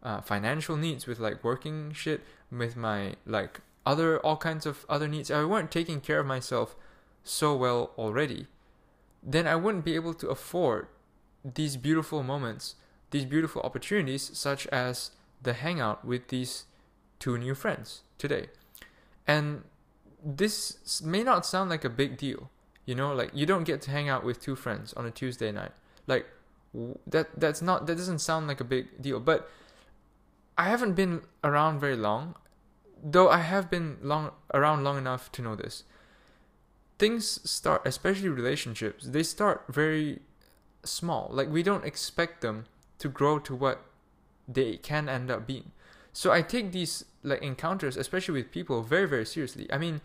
uh, 0.07 0.21
financial 0.21 0.77
needs 0.77 1.07
with 1.07 1.19
like 1.19 1.43
working 1.43 1.93
shit, 1.93 2.23
with 2.51 2.77
my 2.77 3.17
like 3.27 3.61
other 3.85 4.21
all 4.21 4.37
kinds 4.37 4.65
of 4.65 4.87
other 4.89 5.09
needs, 5.09 5.31
I 5.31 5.45
weren't 5.45 5.71
taking 5.71 6.01
care 6.01 6.21
of 6.21 6.27
myself 6.27 6.77
so 7.25 7.57
well 7.57 7.91
already, 7.99 8.47
then 9.21 9.49
I 9.49 9.57
wouldn't 9.57 9.85
be 9.85 9.97
able 9.97 10.15
to 10.15 10.29
afford 10.29 10.87
these 11.45 11.77
beautiful 11.77 12.23
moments, 12.23 12.77
these 13.11 13.25
beautiful 13.25 13.63
opportunities, 13.63 14.31
such 14.33 14.69
as 14.69 15.11
the 15.43 15.55
hangout 15.55 16.05
with 16.05 16.29
these 16.29 16.67
two 17.19 17.37
new 17.37 17.55
friends 17.55 18.03
today. 18.17 18.47
And 19.27 19.65
this 20.25 21.03
may 21.03 21.25
not 21.25 21.45
sound 21.45 21.69
like 21.69 21.85
a 21.85 21.91
big 21.91 22.17
deal, 22.17 22.49
you 22.85 22.95
know, 22.95 23.13
like 23.13 23.31
you 23.35 23.45
don't 23.45 23.65
get 23.65 23.83
to 23.83 23.91
hang 23.91 24.09
out 24.09 24.25
with 24.25 24.41
two 24.41 24.55
friends 24.55 24.93
on 24.93 25.05
a 25.05 25.11
Tuesday 25.11 25.51
night. 25.51 25.73
Like 26.07 26.27
that 27.09 27.41
that's 27.41 27.61
not 27.61 27.87
that 27.89 27.97
doesn't 27.97 28.21
sound 28.21 28.47
like 28.47 28.61
a 28.61 28.65
big 28.65 29.03
deal, 29.03 29.19
but 29.19 29.51
I 30.59 30.69
haven't 30.69 30.95
been 30.95 31.23
around 31.45 31.81
very 31.81 31.97
long, 31.97 32.35
though 33.03 33.29
I 33.29 33.39
have 33.39 33.71
been 33.71 33.99
long 34.03 34.31
around 34.55 34.85
long 34.85 34.99
enough 34.99 35.31
to 35.33 35.43
know 35.43 35.55
this. 35.55 35.85
Things 36.99 37.41
start, 37.49 37.83
especially 37.85 38.31
relationships, 38.31 39.07
they 39.07 39.23
start 39.23 39.65
very 39.69 40.21
small. 40.83 41.29
Like 41.31 41.51
we 41.51 41.63
don't 41.63 41.85
expect 41.85 42.41
them 42.41 42.65
to 42.99 43.09
grow 43.09 43.39
to 43.41 43.55
what 43.55 43.83
they 44.49 44.77
can 44.77 45.09
end 45.09 45.31
up 45.31 45.47
being. 45.47 45.73
So 46.13 46.33
I 46.33 46.41
take 46.41 46.73
these 46.73 47.05
like 47.23 47.43
encounters, 47.43 47.97
especially 47.97 48.41
with 48.41 48.51
people, 48.51 48.83
very 48.83 49.07
very 49.07 49.27
seriously. 49.27 49.71
I 49.71 49.77
mean, 49.77 50.01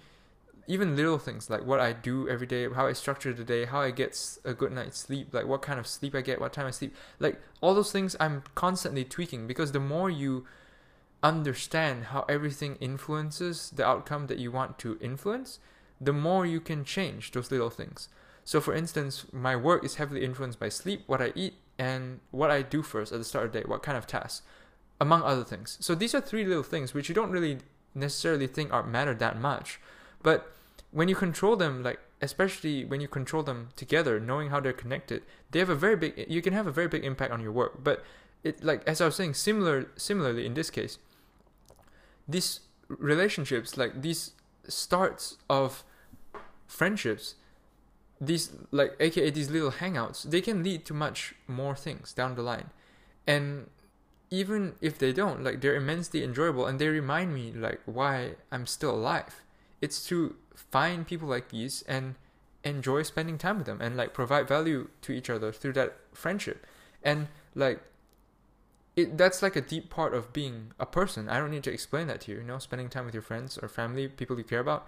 even 0.71 0.95
little 0.95 1.17
things 1.17 1.49
like 1.49 1.65
what 1.65 1.81
I 1.81 1.91
do 1.91 2.29
every 2.29 2.47
day, 2.47 2.69
how 2.69 2.87
I 2.87 2.93
structure 2.93 3.33
the 3.33 3.43
day, 3.43 3.65
how 3.65 3.81
I 3.81 3.91
get 3.91 4.17
a 4.45 4.53
good 4.53 4.71
night's 4.71 4.99
sleep, 4.99 5.33
like 5.33 5.45
what 5.45 5.61
kind 5.61 5.79
of 5.79 5.85
sleep 5.85 6.15
I 6.15 6.21
get, 6.21 6.39
what 6.39 6.53
time 6.53 6.65
I 6.65 6.71
sleep, 6.71 6.95
like 7.19 7.41
all 7.59 7.75
those 7.75 7.91
things 7.91 8.15
I'm 8.19 8.43
constantly 8.55 9.03
tweaking 9.03 9.47
because 9.47 9.73
the 9.73 9.81
more 9.81 10.09
you 10.09 10.45
understand 11.21 12.05
how 12.05 12.25
everything 12.29 12.77
influences 12.79 13.71
the 13.75 13.85
outcome 13.85 14.27
that 14.27 14.39
you 14.39 14.49
want 14.49 14.79
to 14.79 14.97
influence, 15.01 15.59
the 15.99 16.13
more 16.13 16.45
you 16.45 16.61
can 16.61 16.85
change 16.85 17.31
those 17.31 17.51
little 17.51 17.69
things. 17.69 18.07
So, 18.45 18.61
for 18.61 18.73
instance, 18.73 19.25
my 19.31 19.55
work 19.55 19.83
is 19.83 19.95
heavily 19.95 20.23
influenced 20.23 20.59
by 20.59 20.69
sleep, 20.69 21.03
what 21.05 21.21
I 21.21 21.33
eat, 21.35 21.55
and 21.77 22.21
what 22.31 22.49
I 22.49 22.61
do 22.61 22.81
first 22.81 23.11
at 23.11 23.19
the 23.19 23.25
start 23.25 23.47
of 23.47 23.51
the 23.51 23.59
day, 23.59 23.65
what 23.67 23.83
kind 23.83 23.97
of 23.97 24.07
tasks 24.07 24.41
among 25.01 25.23
other 25.23 25.43
things. 25.43 25.77
So 25.81 25.95
these 25.95 26.13
are 26.15 26.21
three 26.21 26.45
little 26.45 26.63
things 26.63 26.93
which 26.93 27.09
you 27.09 27.15
don't 27.15 27.31
really 27.31 27.57
necessarily 27.93 28.47
think 28.47 28.71
are 28.71 28.83
matter 28.83 29.15
that 29.15 29.37
much, 29.37 29.79
but 30.21 30.53
when 30.91 31.07
you 31.07 31.15
control 31.15 31.55
them, 31.55 31.83
like 31.83 31.99
especially 32.21 32.85
when 32.85 33.01
you 33.01 33.07
control 33.07 33.43
them 33.43 33.69
together, 33.75 34.19
knowing 34.19 34.49
how 34.49 34.59
they're 34.59 34.73
connected, 34.73 35.23
they 35.51 35.59
have 35.59 35.69
a 35.69 35.75
very 35.75 35.95
big. 35.95 36.25
You 36.27 36.41
can 36.41 36.53
have 36.53 36.67
a 36.67 36.71
very 36.71 36.87
big 36.87 37.03
impact 37.03 37.31
on 37.31 37.41
your 37.41 37.51
work. 37.51 37.83
But 37.83 38.03
it 38.43 38.63
like 38.63 38.83
as 38.87 39.01
I 39.01 39.05
was 39.05 39.15
saying, 39.15 39.33
similar 39.35 39.87
similarly 39.95 40.45
in 40.45 40.53
this 40.53 40.69
case, 40.69 40.99
these 42.27 42.61
relationships, 42.87 43.77
like 43.77 44.01
these 44.01 44.31
starts 44.67 45.37
of 45.49 45.83
friendships, 46.67 47.35
these 48.19 48.51
like 48.71 48.95
aka 48.99 49.29
these 49.29 49.49
little 49.49 49.71
hangouts, 49.71 50.23
they 50.23 50.41
can 50.41 50.63
lead 50.63 50.85
to 50.85 50.93
much 50.93 51.35
more 51.47 51.75
things 51.75 52.13
down 52.13 52.35
the 52.35 52.43
line, 52.43 52.69
and 53.25 53.67
even 54.29 54.75
if 54.81 54.97
they 54.97 55.11
don't, 55.11 55.43
like 55.43 55.61
they're 55.61 55.75
immensely 55.75 56.23
enjoyable 56.23 56.65
and 56.65 56.79
they 56.79 56.87
remind 56.87 57.33
me 57.33 57.51
like 57.51 57.81
why 57.85 58.35
I'm 58.51 58.65
still 58.65 58.91
alive. 58.91 59.41
It's 59.81 60.05
to 60.07 60.35
find 60.55 61.07
people 61.07 61.27
like 61.27 61.49
these 61.49 61.81
and 61.83 62.15
enjoy 62.63 63.01
spending 63.03 63.37
time 63.37 63.57
with 63.57 63.65
them 63.65 63.81
and 63.81 63.97
like 63.97 64.13
provide 64.13 64.47
value 64.47 64.89
to 65.01 65.11
each 65.11 65.29
other 65.29 65.51
through 65.51 65.73
that 65.73 65.97
friendship. 66.13 66.65
And 67.03 67.27
like 67.55 67.81
it 68.95 69.17
that's 69.17 69.41
like 69.41 69.55
a 69.55 69.61
deep 69.61 69.89
part 69.89 70.13
of 70.13 70.33
being 70.33 70.73
a 70.79 70.85
person. 70.85 71.29
I 71.29 71.39
don't 71.39 71.51
need 71.51 71.63
to 71.63 71.71
explain 71.71 72.07
that 72.07 72.21
to 72.21 72.31
you, 72.31 72.37
you 72.39 72.43
know, 72.43 72.59
spending 72.59 72.89
time 72.89 73.05
with 73.05 73.13
your 73.13 73.23
friends 73.23 73.57
or 73.57 73.67
family, 73.67 74.07
people 74.07 74.37
you 74.37 74.43
care 74.43 74.59
about. 74.59 74.85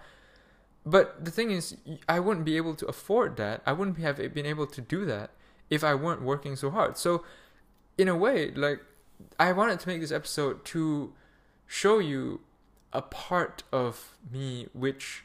But 0.86 1.24
the 1.24 1.30
thing 1.30 1.50
is, 1.50 1.76
I 2.08 2.20
wouldn't 2.20 2.44
be 2.44 2.56
able 2.58 2.74
to 2.76 2.86
afford 2.86 3.36
that. 3.38 3.62
I 3.64 3.72
wouldn't 3.72 3.98
have 3.98 4.20
eh, 4.20 4.28
been 4.28 4.44
able 4.44 4.66
to 4.66 4.80
do 4.80 5.06
that 5.06 5.30
if 5.70 5.82
I 5.82 5.94
weren't 5.94 6.22
working 6.22 6.56
so 6.56 6.70
hard. 6.70 6.98
So, 6.98 7.24
in 7.96 8.06
a 8.06 8.14
way, 8.14 8.50
like 8.50 8.80
I 9.38 9.52
wanted 9.52 9.80
to 9.80 9.88
make 9.88 10.02
this 10.02 10.12
episode 10.12 10.64
to 10.66 11.14
show 11.66 11.98
you 11.98 12.40
a 12.94 13.02
part 13.02 13.62
of 13.72 14.16
me 14.32 14.68
which 14.72 15.24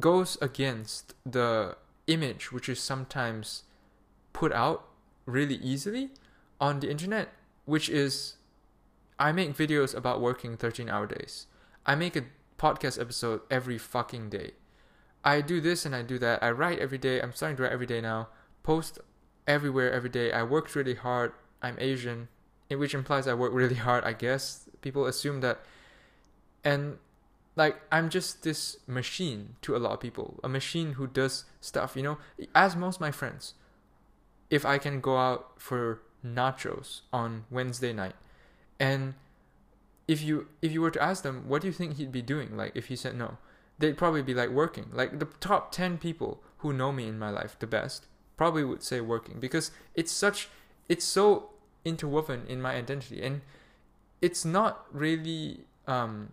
goes 0.00 0.36
against 0.40 1.14
the 1.24 1.76
image 2.06 2.52
which 2.52 2.68
is 2.68 2.80
sometimes 2.80 3.62
put 4.32 4.52
out 4.52 4.88
really 5.26 5.56
easily 5.56 6.10
on 6.60 6.80
the 6.80 6.90
internet, 6.90 7.32
which 7.64 7.88
is 7.88 8.34
I 9.18 9.32
make 9.32 9.56
videos 9.56 9.94
about 9.94 10.20
working 10.20 10.56
13 10.56 10.88
hour 10.88 11.06
days. 11.06 11.46
I 11.84 11.94
make 11.94 12.16
a 12.16 12.24
podcast 12.58 13.00
episode 13.00 13.40
every 13.50 13.78
fucking 13.78 14.30
day. 14.30 14.52
I 15.24 15.40
do 15.40 15.60
this 15.60 15.84
and 15.84 15.94
I 15.94 16.02
do 16.02 16.18
that. 16.18 16.42
I 16.42 16.50
write 16.50 16.78
every 16.78 16.98
day. 16.98 17.20
I'm 17.20 17.32
starting 17.32 17.56
to 17.56 17.64
write 17.64 17.72
every 17.72 17.86
day 17.86 18.00
now. 18.00 18.28
Post 18.62 18.98
everywhere 19.46 19.92
every 19.92 20.10
day. 20.10 20.32
I 20.32 20.42
worked 20.42 20.74
really 20.74 20.94
hard. 20.94 21.32
I'm 21.62 21.76
Asian, 21.78 22.28
which 22.70 22.94
implies 22.94 23.26
I 23.26 23.34
work 23.34 23.52
really 23.52 23.74
hard, 23.74 24.04
I 24.04 24.12
guess. 24.12 24.68
People 24.80 25.06
assume 25.06 25.40
that. 25.40 25.60
And 26.64 26.98
like 27.56 27.80
I'm 27.90 28.10
just 28.10 28.42
this 28.42 28.76
machine 28.86 29.56
to 29.62 29.74
a 29.74 29.78
lot 29.78 29.92
of 29.92 30.00
people, 30.00 30.38
a 30.44 30.48
machine 30.48 30.92
who 30.92 31.06
does 31.06 31.44
stuff, 31.60 31.96
you 31.96 32.02
know. 32.02 32.18
As 32.54 32.76
most 32.76 33.00
my 33.00 33.10
friends, 33.10 33.54
if 34.50 34.64
I 34.64 34.78
can 34.78 35.00
go 35.00 35.16
out 35.16 35.52
for 35.56 36.02
nachos 36.24 37.00
on 37.12 37.44
Wednesday 37.50 37.92
night, 37.92 38.14
and 38.78 39.14
if 40.06 40.22
you 40.22 40.48
if 40.60 40.70
you 40.72 40.80
were 40.80 40.90
to 40.90 41.02
ask 41.02 41.22
them 41.22 41.48
what 41.48 41.62
do 41.62 41.68
you 41.68 41.72
think 41.72 41.96
he'd 41.96 42.12
be 42.12 42.22
doing, 42.22 42.56
like 42.56 42.72
if 42.74 42.86
he 42.86 42.96
said 42.96 43.16
no, 43.16 43.38
they'd 43.78 43.96
probably 43.96 44.22
be 44.22 44.34
like 44.34 44.50
working. 44.50 44.86
Like 44.92 45.18
the 45.18 45.28
top 45.40 45.72
ten 45.72 45.98
people 45.98 46.42
who 46.58 46.72
know 46.72 46.92
me 46.92 47.08
in 47.08 47.18
my 47.18 47.30
life 47.30 47.56
the 47.58 47.66
best 47.66 48.06
probably 48.36 48.64
would 48.64 48.82
say 48.82 49.00
working 49.00 49.40
because 49.40 49.70
it's 49.94 50.12
such 50.12 50.48
it's 50.88 51.04
so 51.04 51.50
interwoven 51.84 52.44
in 52.48 52.60
my 52.60 52.74
identity 52.74 53.22
and 53.22 53.40
it's 54.20 54.44
not 54.44 54.84
really 54.92 55.60
um, 55.86 56.30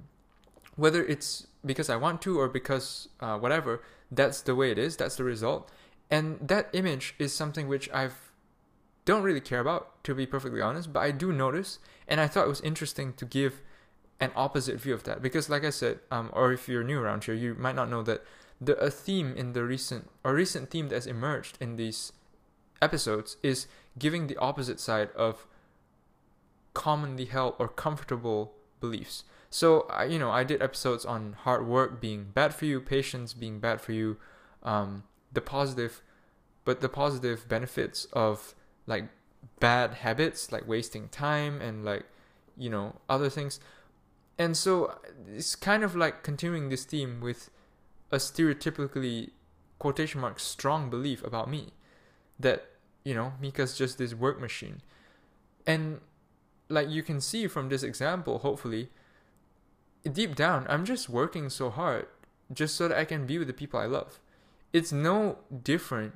whether 0.75 1.03
it's 1.05 1.47
because 1.65 1.89
I 1.89 1.95
want 1.95 2.21
to 2.23 2.39
or 2.39 2.49
because 2.49 3.07
uh, 3.19 3.37
whatever, 3.37 3.81
that's 4.11 4.41
the 4.41 4.55
way 4.55 4.71
it 4.71 4.77
is, 4.77 4.97
that's 4.97 5.15
the 5.15 5.23
result. 5.23 5.69
And 6.11 6.39
that 6.47 6.69
image 6.73 7.15
is 7.19 7.33
something 7.33 7.67
which 7.67 7.89
I've 7.91 8.31
don't 9.05 9.23
really 9.23 9.41
care 9.41 9.59
about, 9.59 10.01
to 10.05 10.15
be 10.15 10.25
perfectly 10.25 10.61
honest, 10.61 10.93
but 10.93 11.01
I 11.01 11.11
do 11.11 11.33
notice, 11.33 11.79
and 12.07 12.21
I 12.21 12.27
thought 12.27 12.45
it 12.45 12.49
was 12.49 12.61
interesting 12.61 13.13
to 13.13 13.25
give 13.25 13.61
an 14.19 14.31
opposite 14.35 14.79
view 14.79 14.93
of 14.93 15.03
that 15.03 15.21
because, 15.21 15.49
like 15.49 15.65
I 15.65 15.71
said, 15.71 15.99
um, 16.09 16.29
or 16.31 16.53
if 16.53 16.69
you're 16.69 16.83
new 16.83 16.99
around 17.01 17.25
here, 17.25 17.33
you 17.33 17.55
might 17.55 17.75
not 17.75 17.89
know 17.89 18.01
that 18.03 18.23
the 18.61 18.77
a 18.77 18.89
theme 18.89 19.33
in 19.35 19.53
the 19.53 19.63
recent 19.63 20.09
or 20.23 20.33
recent 20.33 20.69
theme 20.69 20.87
that's 20.87 21.05
emerged 21.05 21.57
in 21.59 21.75
these 21.75 22.13
episodes 22.81 23.37
is 23.43 23.67
giving 23.99 24.27
the 24.27 24.37
opposite 24.37 24.79
side 24.79 25.09
of 25.15 25.45
commonly 26.73 27.25
held 27.25 27.55
or 27.59 27.67
comfortable 27.67 28.53
beliefs. 28.79 29.23
So 29.53 29.81
I, 29.81 30.05
you 30.05 30.17
know, 30.17 30.31
I 30.31 30.43
did 30.43 30.63
episodes 30.63 31.05
on 31.05 31.33
hard 31.33 31.67
work 31.67 32.01
being 32.01 32.31
bad 32.33 32.55
for 32.55 32.65
you, 32.65 32.81
patience 32.81 33.35
being 33.35 33.59
bad 33.59 33.81
for 33.81 33.91
you, 33.91 34.17
um, 34.63 35.03
the 35.31 35.41
positive, 35.41 36.01
but 36.65 36.81
the 36.81 36.89
positive 36.89 37.47
benefits 37.47 38.05
of 38.13 38.55
like 38.87 39.09
bad 39.59 39.93
habits 39.93 40.51
like 40.51 40.67
wasting 40.67 41.07
time 41.07 41.61
and 41.61 41.85
like 41.85 42.05
you 42.57 42.67
know 42.67 42.95
other 43.07 43.29
things. 43.29 43.59
And 44.39 44.57
so 44.57 44.97
it's 45.31 45.55
kind 45.55 45.83
of 45.83 45.95
like 45.95 46.23
continuing 46.23 46.69
this 46.69 46.83
theme 46.83 47.21
with 47.21 47.51
a 48.09 48.17
stereotypically 48.17 49.29
quotation 49.77 50.19
mark 50.19 50.39
strong 50.39 50.89
belief 50.89 51.23
about 51.23 51.47
me 51.47 51.73
that 52.39 52.65
you 53.03 53.13
know 53.13 53.33
Mika's 53.39 53.77
just 53.77 53.99
this 53.99 54.15
work 54.15 54.41
machine, 54.41 54.81
and 55.67 55.99
like 56.69 56.89
you 56.89 57.03
can 57.03 57.21
see 57.21 57.45
from 57.47 57.69
this 57.69 57.83
example, 57.83 58.39
hopefully 58.39 58.89
deep 60.11 60.35
down, 60.35 60.65
I'm 60.69 60.85
just 60.85 61.09
working 61.09 61.49
so 61.49 61.69
hard 61.69 62.07
just 62.51 62.75
so 62.75 62.87
that 62.87 62.97
I 62.97 63.05
can 63.05 63.25
be 63.25 63.37
with 63.37 63.47
the 63.47 63.53
people 63.53 63.79
I 63.79 63.85
love. 63.85 64.19
It's 64.71 64.91
no 64.91 65.37
different 65.63 66.13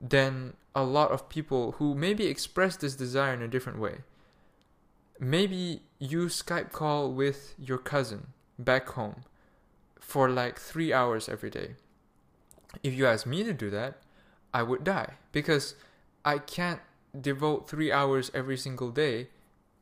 than 0.00 0.54
a 0.74 0.82
lot 0.82 1.10
of 1.10 1.28
people 1.28 1.72
who 1.72 1.94
maybe 1.94 2.26
express 2.26 2.76
this 2.76 2.94
desire 2.94 3.34
in 3.34 3.42
a 3.42 3.48
different 3.48 3.78
way. 3.78 3.98
Maybe 5.18 5.82
you 5.98 6.26
Skype 6.26 6.72
call 6.72 7.12
with 7.12 7.54
your 7.58 7.78
cousin 7.78 8.28
back 8.58 8.88
home 8.90 9.24
for 10.00 10.30
like 10.30 10.58
three 10.58 10.92
hours 10.92 11.28
every 11.28 11.50
day. 11.50 11.74
If 12.82 12.94
you 12.94 13.06
ask 13.06 13.26
me 13.26 13.42
to 13.44 13.52
do 13.52 13.68
that, 13.70 13.98
I 14.54 14.62
would 14.62 14.84
die 14.84 15.14
because 15.32 15.74
I 16.24 16.38
can't 16.38 16.80
devote 17.18 17.68
three 17.68 17.92
hours 17.92 18.30
every 18.32 18.56
single 18.56 18.90
day 18.90 19.28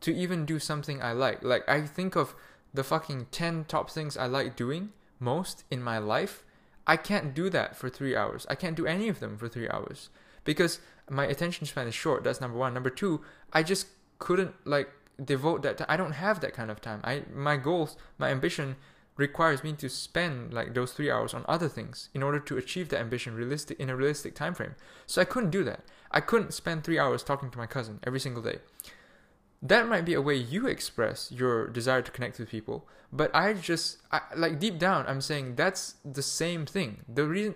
to 0.00 0.14
even 0.14 0.44
do 0.44 0.58
something 0.58 1.02
I 1.02 1.12
like. 1.12 1.42
Like, 1.42 1.68
I 1.68 1.82
think 1.82 2.16
of 2.16 2.34
the 2.78 2.84
fucking 2.84 3.26
10 3.32 3.64
top 3.64 3.90
things 3.90 4.16
I 4.16 4.26
like 4.26 4.54
doing 4.54 4.90
most 5.18 5.64
in 5.68 5.82
my 5.82 5.98
life, 5.98 6.44
I 6.86 6.96
can't 6.96 7.34
do 7.34 7.50
that 7.50 7.76
for 7.76 7.90
three 7.90 8.14
hours. 8.14 8.46
I 8.48 8.54
can't 8.54 8.76
do 8.76 8.86
any 8.86 9.08
of 9.08 9.18
them 9.18 9.36
for 9.36 9.48
three 9.48 9.68
hours 9.68 10.10
because 10.44 10.78
my 11.10 11.26
attention 11.26 11.66
span 11.66 11.88
is 11.88 11.94
short. 11.96 12.22
That's 12.22 12.40
number 12.40 12.56
one. 12.56 12.74
Number 12.74 12.88
two, 12.88 13.22
I 13.52 13.64
just 13.64 13.88
couldn't 14.20 14.54
like 14.64 14.90
devote 15.22 15.62
that. 15.62 15.84
I 15.88 15.96
don't 15.96 16.12
have 16.12 16.38
that 16.38 16.52
kind 16.52 16.70
of 16.70 16.80
time. 16.80 17.00
I 17.02 17.24
my 17.34 17.56
goals, 17.56 17.96
my 18.16 18.30
ambition 18.30 18.76
requires 19.16 19.64
me 19.64 19.72
to 19.72 19.88
spend 19.88 20.54
like 20.54 20.74
those 20.74 20.92
three 20.92 21.10
hours 21.10 21.34
on 21.34 21.44
other 21.48 21.68
things 21.68 22.10
in 22.14 22.22
order 22.22 22.38
to 22.38 22.56
achieve 22.56 22.90
that 22.90 23.00
ambition 23.00 23.34
realistic 23.34 23.80
in 23.80 23.90
a 23.90 23.96
realistic 23.96 24.36
time 24.36 24.54
frame. 24.54 24.76
So 25.04 25.20
I 25.20 25.24
couldn't 25.24 25.50
do 25.50 25.64
that. 25.64 25.80
I 26.12 26.20
couldn't 26.20 26.54
spend 26.54 26.84
three 26.84 27.00
hours 27.00 27.24
talking 27.24 27.50
to 27.50 27.58
my 27.58 27.66
cousin 27.66 27.98
every 28.04 28.20
single 28.20 28.42
day 28.42 28.58
that 29.60 29.88
might 29.88 30.04
be 30.04 30.14
a 30.14 30.22
way 30.22 30.36
you 30.36 30.66
express 30.66 31.32
your 31.32 31.66
desire 31.68 32.02
to 32.02 32.10
connect 32.10 32.38
with 32.38 32.48
people 32.48 32.86
but 33.12 33.34
i 33.34 33.52
just 33.52 33.98
I, 34.12 34.20
like 34.36 34.58
deep 34.58 34.78
down 34.78 35.06
i'm 35.06 35.20
saying 35.20 35.56
that's 35.56 35.96
the 36.04 36.22
same 36.22 36.66
thing. 36.66 37.02
The 37.12 37.24
reason 37.24 37.54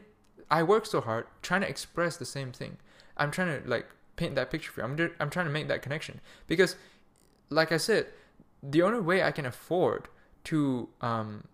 i 0.51 0.63
work 0.63 0.87
so 0.87 1.01
hard 1.01 1.27
trying 1.43 1.61
to 1.63 1.69
express 1.69 2.17
the 2.17 2.25
same 2.25 2.53
thing. 2.53 2.79
I'm 3.17 3.31
trying 3.31 3.63
to 3.63 3.69
like 3.69 3.87
paint 4.17 4.35
that 4.35 4.51
picture 4.51 4.73
for 4.73 4.81
you. 4.81 4.87
I'm, 4.87 5.11
I'm 5.21 5.31
trying 5.31 5.47
to 5.47 5.53
make 5.53 5.69
that 5.69 5.83
connection. 5.83 6.21
Because 6.47 6.77
like 7.51 7.71
i 7.71 7.77
said 7.77 8.07
the 8.63 8.83
only 8.83 9.01
way 9.01 9.23
i 9.23 9.31
can 9.31 9.47
afford 9.47 10.09
to 10.45 10.89
um, 11.01 11.45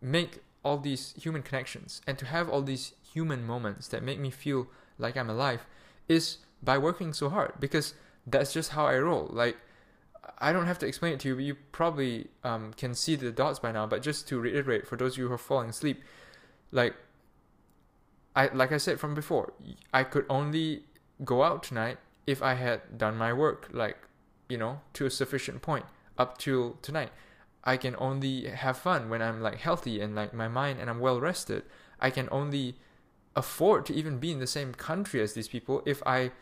make 0.00 0.40
all 0.64 0.78
these 0.78 1.14
human 1.16 1.42
connections 1.42 2.00
and 2.06 2.18
to 2.18 2.26
have 2.26 2.48
all 2.48 2.62
these 2.62 2.94
human 3.12 3.46
moments 3.46 3.88
that 3.88 4.02
make 4.02 4.18
me 4.18 4.30
feel 4.30 4.68
like 4.98 5.16
i'm 5.16 5.30
alive 5.30 5.66
is 6.08 6.38
by 6.62 6.76
working 6.76 7.12
so 7.12 7.30
hard. 7.30 7.54
Because 7.58 7.94
that's 8.26 8.52
just 8.52 8.70
how 8.70 8.86
I 8.86 8.98
roll. 8.98 9.28
Like, 9.30 9.56
I 10.38 10.52
don't 10.52 10.66
have 10.66 10.78
to 10.80 10.86
explain 10.86 11.14
it 11.14 11.20
to 11.20 11.28
you, 11.28 11.34
but 11.34 11.44
you 11.44 11.54
probably 11.72 12.28
um, 12.44 12.72
can 12.76 12.94
see 12.94 13.16
the 13.16 13.30
dots 13.30 13.58
by 13.58 13.72
now. 13.72 13.86
But 13.86 14.02
just 14.02 14.28
to 14.28 14.40
reiterate, 14.40 14.86
for 14.86 14.96
those 14.96 15.12
of 15.12 15.18
you 15.18 15.28
who 15.28 15.34
are 15.34 15.38
falling 15.38 15.70
asleep, 15.70 16.02
like 16.70 16.94
I 18.34 18.48
like 18.48 18.72
I 18.72 18.78
said 18.78 19.00
from 19.00 19.14
before, 19.14 19.52
I 19.92 20.04
could 20.04 20.26
only 20.28 20.84
go 21.24 21.42
out 21.42 21.62
tonight 21.62 21.98
if 22.26 22.42
I 22.42 22.54
had 22.54 22.98
done 22.98 23.16
my 23.16 23.32
work, 23.32 23.68
like 23.72 23.98
you 24.48 24.58
know, 24.58 24.80
to 24.94 25.06
a 25.06 25.10
sufficient 25.10 25.62
point 25.62 25.84
up 26.18 26.38
till 26.38 26.78
tonight. 26.82 27.10
I 27.62 27.76
can 27.76 27.94
only 27.98 28.46
have 28.48 28.78
fun 28.78 29.10
when 29.10 29.20
I'm 29.20 29.42
like 29.42 29.58
healthy 29.58 30.00
and 30.00 30.14
like 30.14 30.32
my 30.32 30.48
mind 30.48 30.80
and 30.80 30.88
I'm 30.88 31.00
well 31.00 31.20
rested. 31.20 31.64
I 32.00 32.10
can 32.10 32.28
only 32.32 32.76
afford 33.36 33.84
to 33.86 33.94
even 33.94 34.18
be 34.18 34.32
in 34.32 34.38
the 34.38 34.46
same 34.46 34.72
country 34.72 35.20
as 35.20 35.34
these 35.34 35.48
people 35.48 35.82
if 35.84 36.02
I 36.06 36.32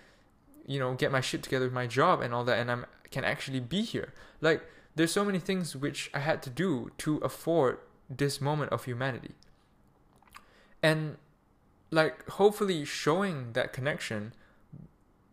you 0.68 0.78
know 0.78 0.94
get 0.94 1.10
my 1.10 1.20
shit 1.20 1.42
together 1.42 1.64
with 1.64 1.74
my 1.74 1.86
job 1.86 2.20
and 2.20 2.32
all 2.32 2.44
that 2.44 2.58
and 2.58 2.70
i 2.70 2.78
can 3.10 3.24
actually 3.24 3.60
be 3.60 3.82
here. 3.82 4.12
Like 4.40 4.62
there's 4.94 5.12
so 5.12 5.24
many 5.24 5.38
things 5.38 5.74
which 5.74 6.10
i 6.14 6.20
had 6.20 6.42
to 6.42 6.50
do 6.50 6.90
to 6.98 7.16
afford 7.18 7.78
this 8.08 8.40
moment 8.40 8.72
of 8.72 8.84
humanity. 8.84 9.34
And 10.82 11.16
like 11.90 12.28
hopefully 12.28 12.84
showing 12.84 13.52
that 13.54 13.72
connection 13.72 14.34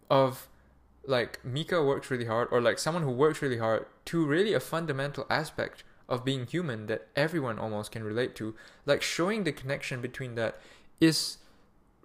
of 0.10 0.48
like 1.06 1.44
Mika 1.44 1.84
works 1.84 2.10
really 2.10 2.25
hard 2.25 2.48
or 2.51 2.62
like 2.62 2.80
someone 2.80 3.04
who 3.04 3.12
works 3.12 3.42
really 3.42 3.58
hard 3.58 3.86
to 4.06 4.25
really 4.25 4.54
a 4.54 4.60
fundamental 4.60 5.25
aspect 5.30 5.84
of 6.08 6.24
being 6.24 6.46
human 6.46 6.88
that 6.88 7.08
everyone 7.15 7.60
almost 7.60 7.92
can 7.92 8.04
relate 8.04 8.36
to 8.36 8.56
like 8.86 9.01
showing 9.01 9.44
the 9.44 9.51
connection 9.51 10.01
between 10.01 10.36
that 10.36 10.60
is 11.00 11.38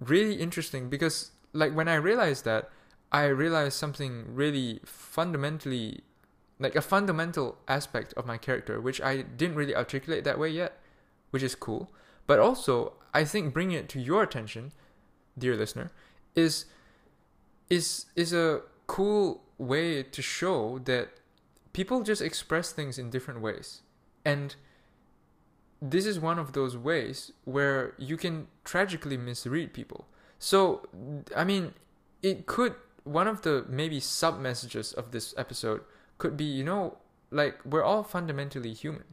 really 0.00 0.34
interesting 0.34 0.88
because 0.88 1.32
like 1.52 1.74
when 1.74 1.88
i 1.88 1.94
realized 1.94 2.44
that 2.44 2.70
I 3.12 3.26
realized 3.26 3.76
something 3.76 4.24
really 4.34 4.80
fundamentally, 4.84 6.02
like 6.58 6.76
a 6.76 6.80
fundamental 6.80 7.58
aspect 7.66 8.14
of 8.16 8.26
my 8.26 8.38
character, 8.38 8.80
which 8.80 9.00
I 9.00 9.22
didn't 9.22 9.56
really 9.56 9.74
articulate 9.74 10.24
that 10.24 10.38
way 10.38 10.50
yet, 10.50 10.78
which 11.30 11.42
is 11.42 11.54
cool. 11.54 11.90
But 12.26 12.38
also, 12.38 12.92
I 13.12 13.24
think 13.24 13.52
bringing 13.52 13.76
it 13.76 13.88
to 13.90 14.00
your 14.00 14.22
attention, 14.22 14.72
dear 15.36 15.56
listener, 15.56 15.90
is 16.34 16.66
is 17.68 18.06
is 18.14 18.32
a 18.32 18.62
cool 18.86 19.42
way 19.58 20.02
to 20.02 20.22
show 20.22 20.78
that 20.84 21.10
people 21.72 22.02
just 22.02 22.22
express 22.22 22.72
things 22.72 22.98
in 22.98 23.10
different 23.10 23.40
ways, 23.40 23.82
and 24.24 24.54
this 25.82 26.06
is 26.06 26.20
one 26.20 26.38
of 26.38 26.52
those 26.52 26.76
ways 26.76 27.32
where 27.44 27.94
you 27.98 28.16
can 28.16 28.46
tragically 28.64 29.16
misread 29.16 29.72
people. 29.72 30.06
So, 30.38 30.86
I 31.34 31.44
mean, 31.44 31.74
it 32.22 32.46
could 32.46 32.74
one 33.10 33.26
of 33.26 33.42
the 33.42 33.64
maybe 33.68 34.00
sub 34.00 34.38
messages 34.38 34.92
of 34.92 35.10
this 35.10 35.34
episode 35.36 35.82
could 36.18 36.36
be 36.36 36.44
you 36.44 36.64
know 36.64 36.98
like 37.30 37.64
we're 37.64 37.82
all 37.82 38.02
fundamentally 38.02 38.72
human 38.72 39.04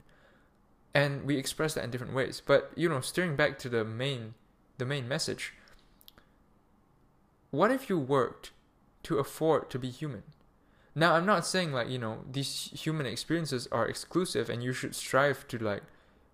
and 0.98 1.26
we 1.26 1.38
express 1.38 1.76
that 1.76 1.84
in 1.84 1.92
different 1.92 2.16
ways. 2.16 2.42
But 2.44 2.72
you 2.76 2.90
know, 2.90 3.02
steering 3.02 3.36
back 3.36 3.60
to 3.60 3.70
the 3.70 3.86
main 3.86 4.34
the 4.80 4.86
main 4.86 5.08
message. 5.08 5.54
What 7.52 7.72
if 7.72 7.88
you 7.88 8.00
worked 8.00 8.52
to 9.04 9.20
afford 9.20 9.70
to 9.70 9.80
be 9.80 9.92
human? 9.92 10.24
Now, 10.96 11.14
I'm 11.14 11.26
not 11.26 11.46
saying 11.46 11.72
like, 11.72 11.88
you 11.88 12.00
know, 12.00 12.26
these 12.30 12.72
human 12.74 13.06
experiences 13.06 13.68
are 13.72 13.88
exclusive 13.88 14.50
and 14.50 14.64
you 14.64 14.74
should 14.74 14.96
strive 14.96 15.48
to 15.50 15.60
like 15.60 15.84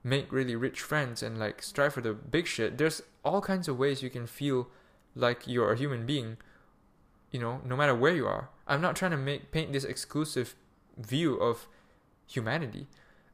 make 0.01 0.31
really 0.31 0.55
rich 0.55 0.79
friends 0.79 1.21
and 1.21 1.37
like 1.37 1.61
strive 1.61 1.93
for 1.93 2.01
the 2.01 2.13
big 2.13 2.47
shit. 2.47 2.77
There's 2.77 3.01
all 3.25 3.41
kinds 3.41 3.67
of 3.67 3.77
ways 3.77 4.01
you 4.01 4.09
can 4.09 4.27
feel 4.27 4.69
like 5.13 5.45
you're 5.45 5.73
a 5.73 5.77
human 5.77 6.05
being, 6.05 6.37
you 7.33 7.39
know, 7.39 7.59
no 7.65 7.75
matter 7.75 7.93
where 7.93 8.15
you 8.15 8.25
are. 8.25 8.49
I'm 8.65 8.79
not 8.79 8.95
trying 8.95 9.11
to 9.11 9.17
make 9.17 9.51
paint 9.51 9.73
this 9.73 9.83
exclusive 9.83 10.55
view 10.97 11.35
of 11.35 11.67
humanity. 12.25 12.87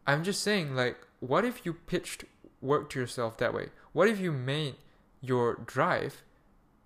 I'm 0.07 0.23
just 0.23 0.41
saying 0.41 0.75
like 0.75 0.97
what 1.19 1.45
if 1.45 1.65
you 1.65 1.73
pitched 1.73 2.23
work 2.61 2.89
to 2.91 2.99
yourself 2.99 3.37
that 3.37 3.53
way? 3.53 3.67
What 3.91 4.07
if 4.07 4.19
you 4.19 4.31
made 4.31 4.75
your 5.21 5.55
drive 5.65 6.23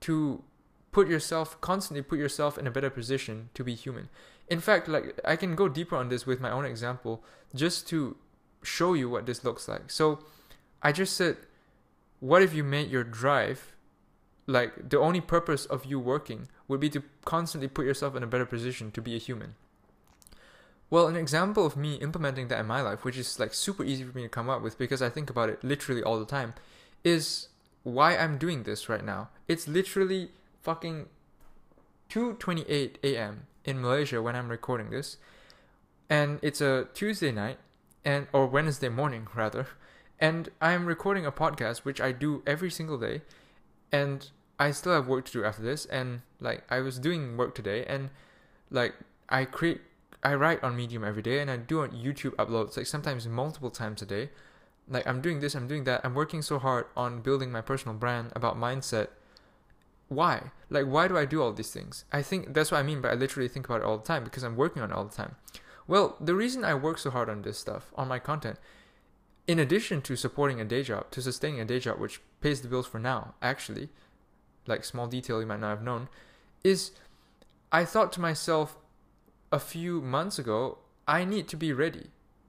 to 0.01 0.43
put 0.91 1.07
yourself 1.07 1.61
constantly 1.61 2.01
put 2.01 2.19
yourself 2.19 2.57
in 2.57 2.67
a 2.67 2.71
better 2.71 2.89
position 2.89 3.49
to 3.53 3.63
be 3.63 3.75
human? 3.75 4.09
In 4.49 4.59
fact, 4.59 4.87
like 4.87 5.19
I 5.23 5.35
can 5.35 5.55
go 5.55 5.69
deeper 5.69 5.95
on 5.95 6.09
this 6.09 6.25
with 6.25 6.41
my 6.41 6.51
own 6.51 6.65
example 6.65 7.23
just 7.55 7.87
to 7.89 8.17
show 8.63 8.93
you 8.93 9.09
what 9.09 9.27
this 9.27 9.43
looks 9.43 9.67
like. 9.67 9.91
So 9.91 10.19
I 10.81 10.91
just 10.91 11.15
said 11.15 11.37
what 12.19 12.41
if 12.41 12.53
you 12.53 12.63
made 12.63 12.89
your 12.89 13.03
drive 13.03 13.73
like 14.47 14.89
the 14.89 14.99
only 14.99 15.21
purpose 15.21 15.65
of 15.65 15.85
you 15.85 15.99
working 15.99 16.47
would 16.73 16.81
be 16.81 16.89
to 16.89 17.03
constantly 17.23 17.69
put 17.69 17.85
yourself 17.85 18.17
in 18.17 18.23
a 18.23 18.27
better 18.27 18.45
position 18.45 18.91
to 18.91 19.01
be 19.01 19.15
a 19.15 19.19
human 19.19 19.55
well, 20.93 21.07
an 21.07 21.15
example 21.15 21.65
of 21.65 21.75
me 21.75 21.95
implementing 21.95 22.49
that 22.49 22.59
in 22.59 22.67
my 22.67 22.79
life, 22.79 23.03
which 23.03 23.17
is 23.17 23.39
like 23.39 23.55
super 23.55 23.83
easy 23.83 24.03
for 24.03 24.15
me 24.15 24.21
to 24.21 24.29
come 24.29 24.47
up 24.47 24.61
with 24.61 24.77
because 24.77 25.01
I 25.01 25.09
think 25.09 25.27
about 25.27 25.49
it 25.49 25.63
literally 25.63 26.03
all 26.03 26.19
the 26.19 26.25
time, 26.25 26.53
is 27.03 27.47
why 27.81 28.15
I'm 28.15 28.37
doing 28.37 28.61
this 28.61 28.87
right 28.87 29.03
now. 29.03 29.29
It's 29.47 29.67
literally 29.67 30.29
fucking 30.61 31.07
2:28 32.11 32.97
a.m. 33.03 33.47
in 33.65 33.81
Malaysia 33.81 34.21
when 34.21 34.35
I'm 34.35 34.49
recording 34.49 34.91
this, 34.91 35.17
and 36.11 36.37
it's 36.43 36.61
a 36.61 36.87
Tuesday 36.93 37.31
night, 37.31 37.57
and 38.05 38.27
or 38.31 38.45
Wednesday 38.45 38.89
morning 38.89 39.27
rather, 39.35 39.69
and 40.19 40.49
I'm 40.61 40.85
recording 40.85 41.25
a 41.25 41.31
podcast 41.31 41.79
which 41.79 41.99
I 41.99 42.11
do 42.11 42.43
every 42.45 42.69
single 42.69 42.99
day, 42.99 43.23
and 43.91 44.29
I 44.63 44.71
still 44.71 44.93
have 44.93 45.07
work 45.07 45.25
to 45.25 45.31
do 45.31 45.43
after 45.43 45.61
this, 45.61 45.85
and 45.85 46.21
like 46.39 46.63
I 46.69 46.79
was 46.79 46.97
doing 46.97 47.35
work 47.35 47.53
today, 47.53 47.83
and 47.85 48.09
like 48.71 48.93
I 49.29 49.45
create 49.45 49.81
I 50.23 50.35
write 50.35 50.63
on 50.63 50.75
Medium 50.75 51.03
every 51.03 51.21
day 51.21 51.39
and 51.41 51.51
I 51.51 51.57
do 51.57 51.81
on 51.81 51.91
YouTube 51.91 52.35
uploads 52.35 52.77
like 52.77 52.85
sometimes 52.85 53.27
multiple 53.27 53.69
times 53.69 54.01
a 54.01 54.05
day. 54.05 54.29
Like 54.87 55.05
I'm 55.05 55.21
doing 55.21 55.41
this, 55.41 55.53
I'm 55.53 55.67
doing 55.67 55.83
that. 55.83 56.01
I'm 56.03 56.13
working 56.13 56.41
so 56.41 56.59
hard 56.59 56.85
on 56.95 57.21
building 57.21 57.51
my 57.51 57.61
personal 57.61 57.95
brand 57.95 58.31
about 58.35 58.57
mindset. 58.57 59.07
Why? 60.07 60.51
Like 60.69 60.85
why 60.85 61.07
do 61.09 61.17
I 61.17 61.25
do 61.25 61.41
all 61.41 61.51
these 61.51 61.71
things? 61.71 62.05
I 62.11 62.21
think 62.21 62.53
that's 62.53 62.71
what 62.71 62.79
I 62.79 62.83
mean 62.83 63.01
but 63.01 63.11
I 63.11 63.15
literally 63.15 63.49
think 63.49 63.65
about 63.65 63.81
it 63.81 63.85
all 63.85 63.97
the 63.97 64.05
time 64.05 64.23
because 64.23 64.43
I'm 64.43 64.55
working 64.55 64.81
on 64.81 64.91
it 64.91 64.95
all 64.95 65.05
the 65.05 65.15
time. 65.15 65.35
Well, 65.87 66.15
the 66.21 66.35
reason 66.35 66.63
I 66.63 66.73
work 66.75 66.97
so 66.97 67.09
hard 67.09 67.29
on 67.29 67.41
this 67.41 67.59
stuff, 67.59 67.91
on 67.95 68.07
my 68.07 68.19
content, 68.19 68.57
in 69.45 69.59
addition 69.59 70.01
to 70.03 70.15
supporting 70.15 70.61
a 70.61 70.65
day 70.65 70.83
job, 70.83 71.11
to 71.11 71.21
sustaining 71.21 71.59
a 71.59 71.65
day 71.65 71.79
job 71.79 71.99
which 71.99 72.21
pays 72.39 72.61
the 72.61 72.69
bills 72.69 72.87
for 72.87 72.99
now, 72.99 73.33
actually, 73.41 73.89
like 74.65 74.83
small 74.83 75.07
detail 75.07 75.39
you 75.39 75.47
might 75.47 75.59
not 75.59 75.69
have 75.69 75.83
known, 75.83 76.09
is 76.63 76.91
I 77.71 77.85
thought 77.85 78.11
to 78.13 78.21
myself, 78.21 78.77
a 79.51 79.59
few 79.59 80.01
months 80.01 80.39
ago, 80.39 80.79
I 81.07 81.25
need 81.25 81.47
to 81.49 81.57
be 81.57 81.73
ready 81.73 82.07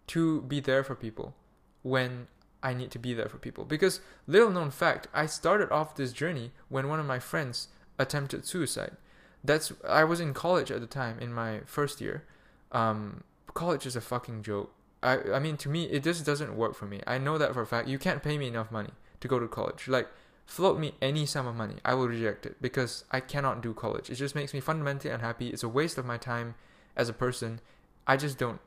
to 0.08 0.42
be 0.42 0.60
there 0.60 0.82
for 0.82 0.94
people 0.94 1.34
when 1.82 2.28
I 2.62 2.72
need 2.72 2.90
to 2.92 2.98
be 2.98 3.12
there 3.12 3.28
for 3.28 3.36
people. 3.36 3.64
Because, 3.64 4.00
little 4.26 4.50
known 4.50 4.70
fact, 4.70 5.06
I 5.12 5.26
started 5.26 5.70
off 5.70 5.96
this 5.96 6.12
journey 6.12 6.52
when 6.68 6.88
one 6.88 6.98
of 6.98 7.06
my 7.06 7.18
friends 7.18 7.68
attempted 7.98 8.46
suicide. 8.46 8.96
That's 9.44 9.72
I 9.86 10.04
was 10.04 10.20
in 10.20 10.32
college 10.32 10.70
at 10.70 10.80
the 10.80 10.86
time 10.86 11.18
in 11.18 11.32
my 11.32 11.60
first 11.66 12.00
year. 12.00 12.24
Um, 12.72 13.22
college 13.52 13.84
is 13.84 13.96
a 13.96 14.00
fucking 14.00 14.42
joke. 14.42 14.72
I 15.02 15.18
I 15.34 15.38
mean 15.38 15.58
to 15.58 15.68
me 15.68 15.84
it 15.84 16.02
just 16.02 16.24
doesn't 16.24 16.56
work 16.56 16.74
for 16.74 16.86
me. 16.86 17.02
I 17.06 17.18
know 17.18 17.36
that 17.36 17.52
for 17.52 17.60
a 17.60 17.66
fact. 17.66 17.86
You 17.86 17.98
can't 17.98 18.22
pay 18.22 18.38
me 18.38 18.48
enough 18.48 18.72
money 18.72 18.90
to 19.20 19.28
go 19.28 19.38
to 19.38 19.46
college. 19.46 19.86
Like 19.86 20.08
float 20.46 20.78
me 20.78 20.94
any 21.00 21.26
sum 21.26 21.46
of 21.46 21.54
money, 21.54 21.76
I 21.84 21.94
will 21.94 22.08
reject 22.08 22.46
it 22.46 22.56
because 22.60 23.04
I 23.10 23.20
cannot 23.20 23.62
do 23.62 23.74
college. 23.74 24.10
It 24.10 24.16
just 24.16 24.34
makes 24.34 24.52
me 24.52 24.60
fundamentally 24.60 25.12
unhappy. 25.12 25.48
It's 25.48 25.62
a 25.62 25.68
waste 25.68 25.98
of 25.98 26.04
my 26.04 26.18
time 26.18 26.54
as 26.96 27.08
a 27.08 27.12
person, 27.12 27.60
I 28.06 28.16
just 28.16 28.38
don't 28.38 28.60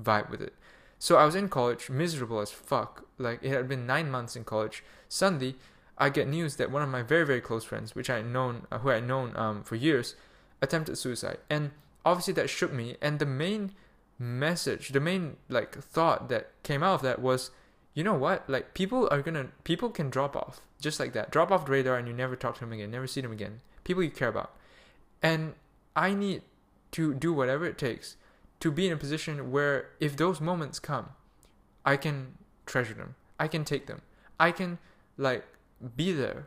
vibe 0.00 0.30
with 0.30 0.40
it. 0.40 0.54
So 0.98 1.16
I 1.16 1.24
was 1.24 1.34
in 1.34 1.48
college, 1.48 1.88
miserable 1.88 2.40
as 2.40 2.50
fuck. 2.50 3.06
Like 3.18 3.40
it 3.42 3.50
had 3.50 3.68
been 3.68 3.86
nine 3.86 4.10
months 4.10 4.36
in 4.36 4.44
college. 4.44 4.84
Suddenly, 5.08 5.56
I 5.98 6.10
get 6.10 6.28
news 6.28 6.56
that 6.56 6.70
one 6.70 6.82
of 6.82 6.88
my 6.88 7.02
very 7.02 7.26
very 7.26 7.40
close 7.40 7.64
friends, 7.64 7.94
which 7.94 8.10
I 8.10 8.16
had 8.16 8.26
known, 8.26 8.66
uh, 8.70 8.78
who 8.78 8.90
I 8.90 8.96
had 8.96 9.06
known 9.06 9.36
um, 9.36 9.62
for 9.62 9.76
years, 9.76 10.14
attempted 10.62 10.96
suicide, 10.96 11.38
and 11.48 11.70
obviously 12.04 12.34
that 12.34 12.50
shook 12.50 12.72
me. 12.72 12.96
And 13.00 13.18
the 13.18 13.26
main 13.26 13.72
message, 14.18 14.90
the 14.90 15.00
main 15.00 15.36
like 15.48 15.76
thought 15.76 16.28
that 16.28 16.50
came 16.62 16.82
out 16.82 16.94
of 16.94 17.02
that 17.02 17.20
was, 17.20 17.50
you 17.94 18.04
know 18.04 18.14
what? 18.14 18.48
Like 18.48 18.74
people 18.74 19.08
are 19.10 19.22
gonna, 19.22 19.48
people 19.64 19.90
can 19.90 20.10
drop 20.10 20.36
off 20.36 20.60
just 20.80 21.00
like 21.00 21.12
that, 21.12 21.30
drop 21.30 21.50
off 21.50 21.66
the 21.66 21.72
radar, 21.72 21.96
and 21.96 22.08
you 22.08 22.14
never 22.14 22.36
talk 22.36 22.54
to 22.54 22.60
them 22.60 22.72
again, 22.72 22.90
never 22.90 23.06
see 23.06 23.20
them 23.20 23.32
again. 23.32 23.60
People 23.84 24.02
you 24.02 24.10
care 24.10 24.28
about, 24.28 24.54
and 25.22 25.54
I 25.96 26.14
need 26.14 26.42
to 26.92 27.14
do 27.14 27.32
whatever 27.32 27.66
it 27.66 27.78
takes 27.78 28.16
to 28.60 28.70
be 28.70 28.86
in 28.86 28.92
a 28.92 28.96
position 28.96 29.50
where 29.50 29.90
if 30.00 30.16
those 30.16 30.40
moments 30.40 30.78
come, 30.78 31.10
I 31.84 31.96
can 31.96 32.38
treasure 32.66 32.94
them. 32.94 33.14
I 33.38 33.48
can 33.48 33.64
take 33.64 33.86
them. 33.86 34.02
I 34.38 34.52
can 34.52 34.78
like 35.16 35.44
be 35.96 36.12
there 36.12 36.46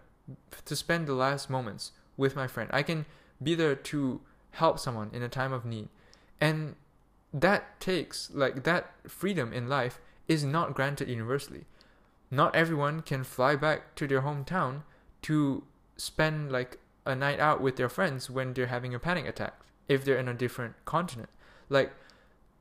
to 0.65 0.75
spend 0.75 1.07
the 1.07 1.13
last 1.13 1.49
moments 1.49 1.91
with 2.17 2.35
my 2.35 2.47
friend. 2.47 2.69
I 2.71 2.83
can 2.83 3.05
be 3.41 3.55
there 3.55 3.75
to 3.75 4.21
help 4.51 4.79
someone 4.79 5.09
in 5.11 5.23
a 5.23 5.29
time 5.29 5.51
of 5.51 5.65
need. 5.65 5.89
And 6.39 6.75
that 7.33 7.79
takes 7.79 8.29
like 8.31 8.63
that 8.63 8.93
freedom 9.07 9.51
in 9.51 9.67
life 9.67 9.99
is 10.27 10.43
not 10.43 10.73
granted 10.73 11.09
universally. 11.09 11.65
Not 12.31 12.55
everyone 12.55 13.01
can 13.01 13.23
fly 13.23 13.55
back 13.55 13.95
to 13.95 14.07
their 14.07 14.21
hometown 14.21 14.83
to 15.23 15.63
spend 15.97 16.51
like 16.51 16.79
a 17.05 17.15
night 17.15 17.39
out 17.39 17.61
with 17.61 17.75
their 17.75 17.89
friends 17.89 18.29
when 18.29 18.53
they're 18.53 18.67
having 18.67 18.93
a 18.93 18.99
panic 18.99 19.27
attack 19.27 19.59
if 19.87 20.03
they're 20.03 20.17
in 20.17 20.27
a 20.27 20.33
different 20.33 20.73
continent. 20.85 21.29
Like 21.69 21.93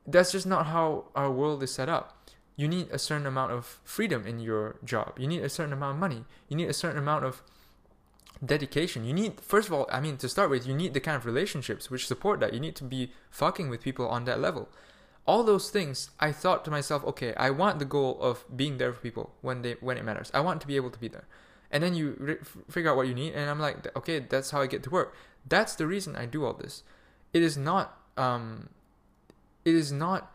that's 0.05 0.31
just 0.31 0.45
not 0.45 0.67
how 0.67 1.05
our 1.15 1.31
world 1.31 1.63
is 1.63 1.73
set 1.73 1.89
up. 1.89 2.17
You 2.55 2.67
need 2.67 2.89
a 2.91 2.99
certain 2.99 3.25
amount 3.25 3.51
of 3.51 3.79
freedom 3.83 4.27
in 4.27 4.39
your 4.39 4.75
job. 4.83 5.17
You 5.17 5.27
need 5.27 5.41
a 5.41 5.49
certain 5.49 5.73
amount 5.73 5.95
of 5.95 5.99
money. 5.99 6.25
You 6.49 6.57
need 6.57 6.69
a 6.69 6.73
certain 6.73 6.99
amount 6.99 7.25
of 7.25 7.41
dedication. 8.45 9.05
You 9.05 9.13
need 9.13 9.39
first 9.39 9.67
of 9.67 9.73
all, 9.73 9.87
I 9.91 9.99
mean 9.99 10.17
to 10.17 10.29
start 10.29 10.49
with, 10.49 10.67
you 10.67 10.73
need 10.73 10.93
the 10.93 10.99
kind 10.99 11.15
of 11.15 11.25
relationships 11.25 11.89
which 11.89 12.07
support 12.07 12.39
that. 12.41 12.53
You 12.53 12.59
need 12.59 12.75
to 12.75 12.83
be 12.83 13.11
fucking 13.31 13.69
with 13.69 13.81
people 13.81 14.07
on 14.07 14.25
that 14.25 14.39
level. 14.39 14.69
All 15.25 15.43
those 15.43 15.69
things, 15.69 16.09
I 16.19 16.31
thought 16.31 16.65
to 16.65 16.71
myself, 16.71 17.03
okay, 17.05 17.33
I 17.35 17.49
want 17.49 17.79
the 17.79 17.85
goal 17.85 18.17
of 18.19 18.43
being 18.53 18.77
there 18.77 18.91
for 18.91 18.99
people 18.99 19.31
when 19.41 19.61
they 19.61 19.75
when 19.79 19.97
it 19.97 20.03
matters. 20.03 20.31
I 20.33 20.41
want 20.41 20.59
to 20.61 20.67
be 20.67 20.75
able 20.75 20.91
to 20.91 20.99
be 20.99 21.07
there. 21.07 21.27
And 21.71 21.81
then 21.81 21.95
you 21.95 22.15
re- 22.19 22.37
figure 22.69 22.91
out 22.91 22.97
what 22.97 23.07
you 23.07 23.15
need 23.15 23.33
and 23.33 23.49
I'm 23.49 23.59
like, 23.59 23.95
okay, 23.97 24.19
that's 24.19 24.51
how 24.51 24.61
I 24.61 24.67
get 24.67 24.83
to 24.83 24.89
work. 24.89 25.15
That's 25.47 25.75
the 25.75 25.87
reason 25.87 26.15
I 26.15 26.25
do 26.25 26.45
all 26.45 26.53
this 26.53 26.83
it 27.33 27.41
is 27.41 27.57
not 27.57 27.97
um 28.15 28.69
it 29.65 29.73
is 29.73 29.91
not 29.91 30.31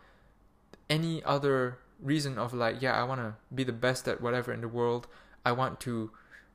any 0.89 1.23
other 1.23 1.79
reason 2.01 2.37
of 2.37 2.53
like 2.53 2.81
yeah 2.81 2.93
i 2.93 3.03
want 3.03 3.19
to 3.19 3.35
be 3.53 3.63
the 3.63 3.73
best 3.73 4.07
at 4.07 4.21
whatever 4.21 4.53
in 4.53 4.61
the 4.61 4.67
world 4.67 5.07
i 5.45 5.51
want 5.51 5.79
to 5.79 6.11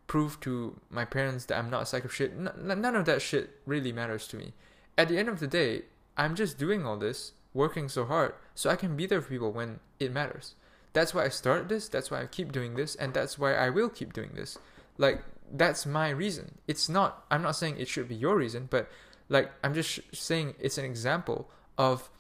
prove 0.07 0.39
to 0.41 0.79
my 0.91 1.05
parents 1.05 1.47
that 1.47 1.59
i'm 1.59 1.71
not 1.71 1.83
a 1.83 1.87
sack 1.87 2.05
of 2.05 2.15
shit 2.15 2.33
N- 2.33 2.81
none 2.81 2.95
of 2.95 3.07
that 3.07 3.23
shit 3.23 3.59
really 3.67 3.93
matters 3.93 4.29
to 4.29 4.37
me 4.37 4.53
at 4.97 5.09
the 5.09 5.19
end 5.19 5.29
of 5.29 5.41
the 5.41 5.47
day 5.47 5.83
i'm 6.17 6.35
just 6.35 6.59
doing 6.59 6.85
all 6.87 6.97
this 6.97 7.33
working 7.55 7.89
so 7.89 8.05
hard 8.05 8.35
so 8.55 8.69
i 8.69 8.77
can 8.77 8.97
be 8.97 9.07
there 9.07 9.23
for 9.23 9.31
people 9.31 9.53
when 9.53 9.81
it 10.01 10.13
matters. 10.13 10.55
That's 10.93 11.15
why 11.15 11.25
i 11.25 11.29
started 11.29 11.69
this 11.69 11.89
that's 11.89 12.11
why 12.11 12.23
i 12.23 12.27
keep 12.27 12.53
doing 12.53 12.75
this 12.75 12.95
and 12.95 13.15
that's 13.15 13.39
why 13.39 13.55
i 13.55 13.71
will 13.71 13.89
keep 13.89 14.13
doing 14.13 14.31
this. 14.35 14.59
Like 14.99 15.23
that's 15.53 15.87
my 15.87 16.11
reason. 16.11 16.59
It's 16.67 16.89
not 16.89 17.25
i'm 17.31 17.43
not 17.43 17.57
saying 17.57 17.79
it 17.79 17.89
should 17.89 18.09
be 18.09 18.15
your 18.15 18.37
reason 18.37 18.69
but 18.71 18.91
like 19.29 19.51
i'm 19.63 19.75
just 19.75 20.01
saying 20.13 20.55
it's 20.59 20.79
an 20.79 20.85
example 20.85 21.49
of 21.79 22.11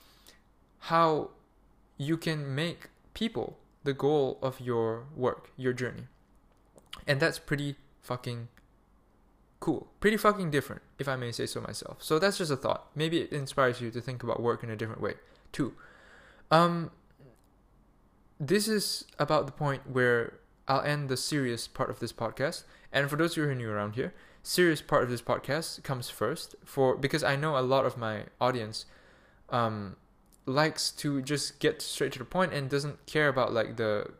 how 0.90 1.30
you 1.96 2.16
can 2.16 2.54
make 2.54 2.88
people 3.12 3.58
the 3.84 3.92
goal 3.92 4.38
of 4.42 4.60
your 4.60 5.06
work 5.14 5.50
your 5.56 5.72
journey. 5.72 6.04
And 7.06 7.20
that's 7.20 7.38
pretty 7.38 7.76
fucking 8.02 8.48
cool. 9.64 9.88
Pretty 10.00 10.18
fucking 10.18 10.50
different 10.50 10.82
if 10.98 11.08
i 11.08 11.16
may 11.16 11.32
say 11.32 11.46
so 11.46 11.60
myself. 11.60 12.02
So 12.02 12.18
that's 12.18 12.38
just 12.38 12.50
a 12.50 12.56
thought. 12.56 12.86
Maybe 12.94 13.22
it 13.22 13.32
inspires 13.32 13.80
you 13.80 13.90
to 13.90 14.00
think 14.00 14.22
about 14.22 14.42
work 14.42 14.62
in 14.62 14.70
a 14.70 14.76
different 14.76 15.00
way 15.00 15.14
too. 15.52 15.72
Um 16.50 16.90
this 18.38 18.68
is 18.68 19.06
about 19.18 19.46
the 19.46 19.52
point 19.52 19.88
where 19.90 20.34
i'll 20.68 20.82
end 20.82 21.08
the 21.08 21.16
serious 21.16 21.66
part 21.66 21.88
of 21.88 21.98
this 21.98 22.12
podcast. 22.12 22.64
And 22.92 23.08
for 23.08 23.16
those 23.16 23.32
of 23.32 23.36
you 23.38 23.44
who 23.44 23.50
are 23.50 23.54
new 23.54 23.70
around 23.70 23.94
here 23.94 24.12
serious 24.44 24.82
part 24.82 25.02
of 25.02 25.08
this 25.08 25.22
podcast 25.22 25.82
comes 25.82 26.10
first 26.10 26.54
for 26.66 26.94
because 26.94 27.24
I 27.24 27.34
know 27.34 27.56
a 27.56 27.64
lot 27.74 27.86
of 27.86 27.96
my 27.96 28.24
audience 28.38 28.84
um, 29.48 29.96
likes 30.44 30.90
to 30.90 31.22
just 31.22 31.58
get 31.58 31.80
straight 31.80 32.12
to 32.12 32.18
the 32.18 32.26
point 32.26 32.52
and 32.52 32.68
doesn't 32.68 33.06
care 33.06 33.28
about 33.28 33.54
like 33.54 33.76
the 33.76 34.12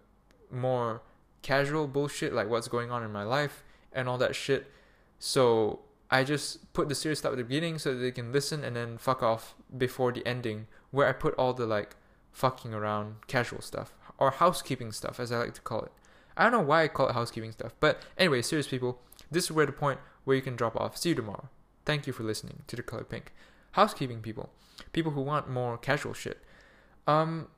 more 0.51 1.03
casual 1.43 1.87
bullshit 1.87 2.33
like 2.33 2.49
what's 2.49 2.69
going 2.69 2.91
on 2.91 3.03
in 3.03 3.13
my 3.13 3.23
life 3.23 3.63
and 3.93 4.09
all 4.09 4.17
that 4.17 4.35
shit. 4.35 4.73
So 5.19 5.81
I 6.11 6.25
just 6.25 6.73
put 6.73 6.89
the 6.89 6.95
serious 6.95 7.21
stuff 7.21 7.33
at 7.33 7.39
the 7.39 7.45
beginning 7.45 7.79
so 7.79 7.95
that 7.95 8.01
they 8.01 8.13
can 8.13 8.33
listen 8.33 8.63
and 8.63 8.77
then 8.77 8.99
fuck 8.99 9.23
off 9.23 9.55
before 9.77 10.13
the 10.13 10.27
ending 10.27 10.67
where 10.91 11.09
I 11.09 11.13
put 11.13 11.35
all 11.37 11.53
the 11.53 11.67
like 11.67 11.97
fucking 12.33 12.75
around 12.75 13.17
casual 13.27 13.61
stuff 13.61 13.95
or 14.19 14.31
housekeeping 14.31 14.93
stuff 14.93 15.19
as 15.19 15.33
I 15.33 15.39
like 15.39 15.55
to 15.55 15.61
call 15.61 15.83
it. 15.83 15.93
I 16.37 16.45
don't 16.45 16.53
know 16.53 16.61
why 16.61 16.85
I 16.85 16.89
call 16.89 17.09
it 17.09 17.15
housekeeping 17.15 17.53
stuff, 17.53 17.75
but 17.81 18.03
anyway, 18.19 18.43
serious 18.43 18.67
people, 18.67 19.01
this 19.31 19.45
is 19.45 19.53
where 19.53 19.67
the 19.67 19.73
point 19.73 20.01
where 20.25 20.37
you 20.37 20.43
can 20.43 20.57
drop 20.57 20.77
off. 20.77 20.97
See 20.97 21.11
you 21.11 21.15
tomorrow. 21.15 21.49
Thank 21.85 22.07
you 22.07 22.13
for 22.13 22.23
listening 22.23 22.63
to 22.67 22.77
the 22.77 22.83
color 22.83 23.05
pink. 23.05 23.33
Housekeeping 23.73 24.21
people, 24.21 24.51
people 24.93 25.13
who 25.13 25.21
want 25.21 25.49
more 25.49 25.77
casual 25.79 26.15
shit. 26.15 26.39
Um, 27.07 27.49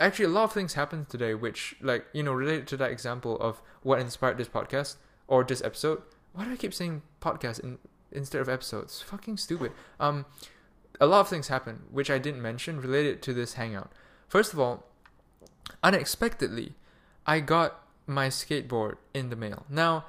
actually, 0.00 0.26
a 0.26 0.28
lot 0.28 0.44
of 0.44 0.52
things 0.52 0.74
happened 0.74 1.08
today, 1.08 1.34
which 1.34 1.76
like 1.80 2.06
you 2.12 2.22
know 2.22 2.32
related 2.32 2.66
to 2.68 2.76
that 2.78 2.90
example 2.90 3.38
of 3.40 3.60
what 3.82 3.98
inspired 4.00 4.38
this 4.38 4.48
podcast 4.48 4.96
or 5.26 5.44
this 5.44 5.62
episode. 5.62 6.02
Why 6.32 6.44
do 6.44 6.52
I 6.52 6.56
keep 6.56 6.74
saying 6.74 7.02
podcast 7.20 7.60
in, 7.60 7.78
instead 8.10 8.40
of 8.40 8.48
episodes? 8.48 9.02
Fucking 9.02 9.36
stupid. 9.36 9.72
Um, 10.00 10.26
a 11.00 11.06
lot 11.06 11.20
of 11.20 11.28
things 11.28 11.48
happened 11.48 11.80
which 11.90 12.10
I 12.10 12.18
didn't 12.18 12.42
mention 12.42 12.80
related 12.80 13.22
to 13.22 13.34
this 13.34 13.54
hangout. 13.54 13.92
First 14.28 14.52
of 14.52 14.60
all, 14.60 14.84
unexpectedly, 15.82 16.74
I 17.26 17.40
got 17.40 17.80
my 18.06 18.28
skateboard 18.28 18.96
in 19.14 19.30
the 19.30 19.36
mail. 19.36 19.64
Now, 19.68 20.06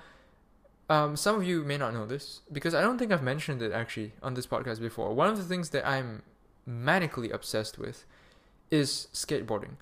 um, 0.89 1.15
some 1.15 1.35
of 1.35 1.43
you 1.43 1.63
may 1.63 1.77
not 1.77 1.93
know 1.93 2.05
this 2.05 2.41
because 2.51 2.73
I 2.73 2.81
don't 2.81 2.97
think 2.97 3.11
I've 3.11 3.23
mentioned 3.23 3.61
it 3.61 3.71
actually 3.71 4.13
on 4.21 4.33
this 4.33 4.47
podcast 4.47 4.79
before. 4.79 5.13
One 5.13 5.29
of 5.29 5.37
the 5.37 5.43
things 5.43 5.69
that 5.69 5.87
I'm 5.87 6.23
manically 6.67 7.33
obsessed 7.33 7.77
with 7.77 8.05
is 8.71 9.07
skateboarding. 9.13 9.75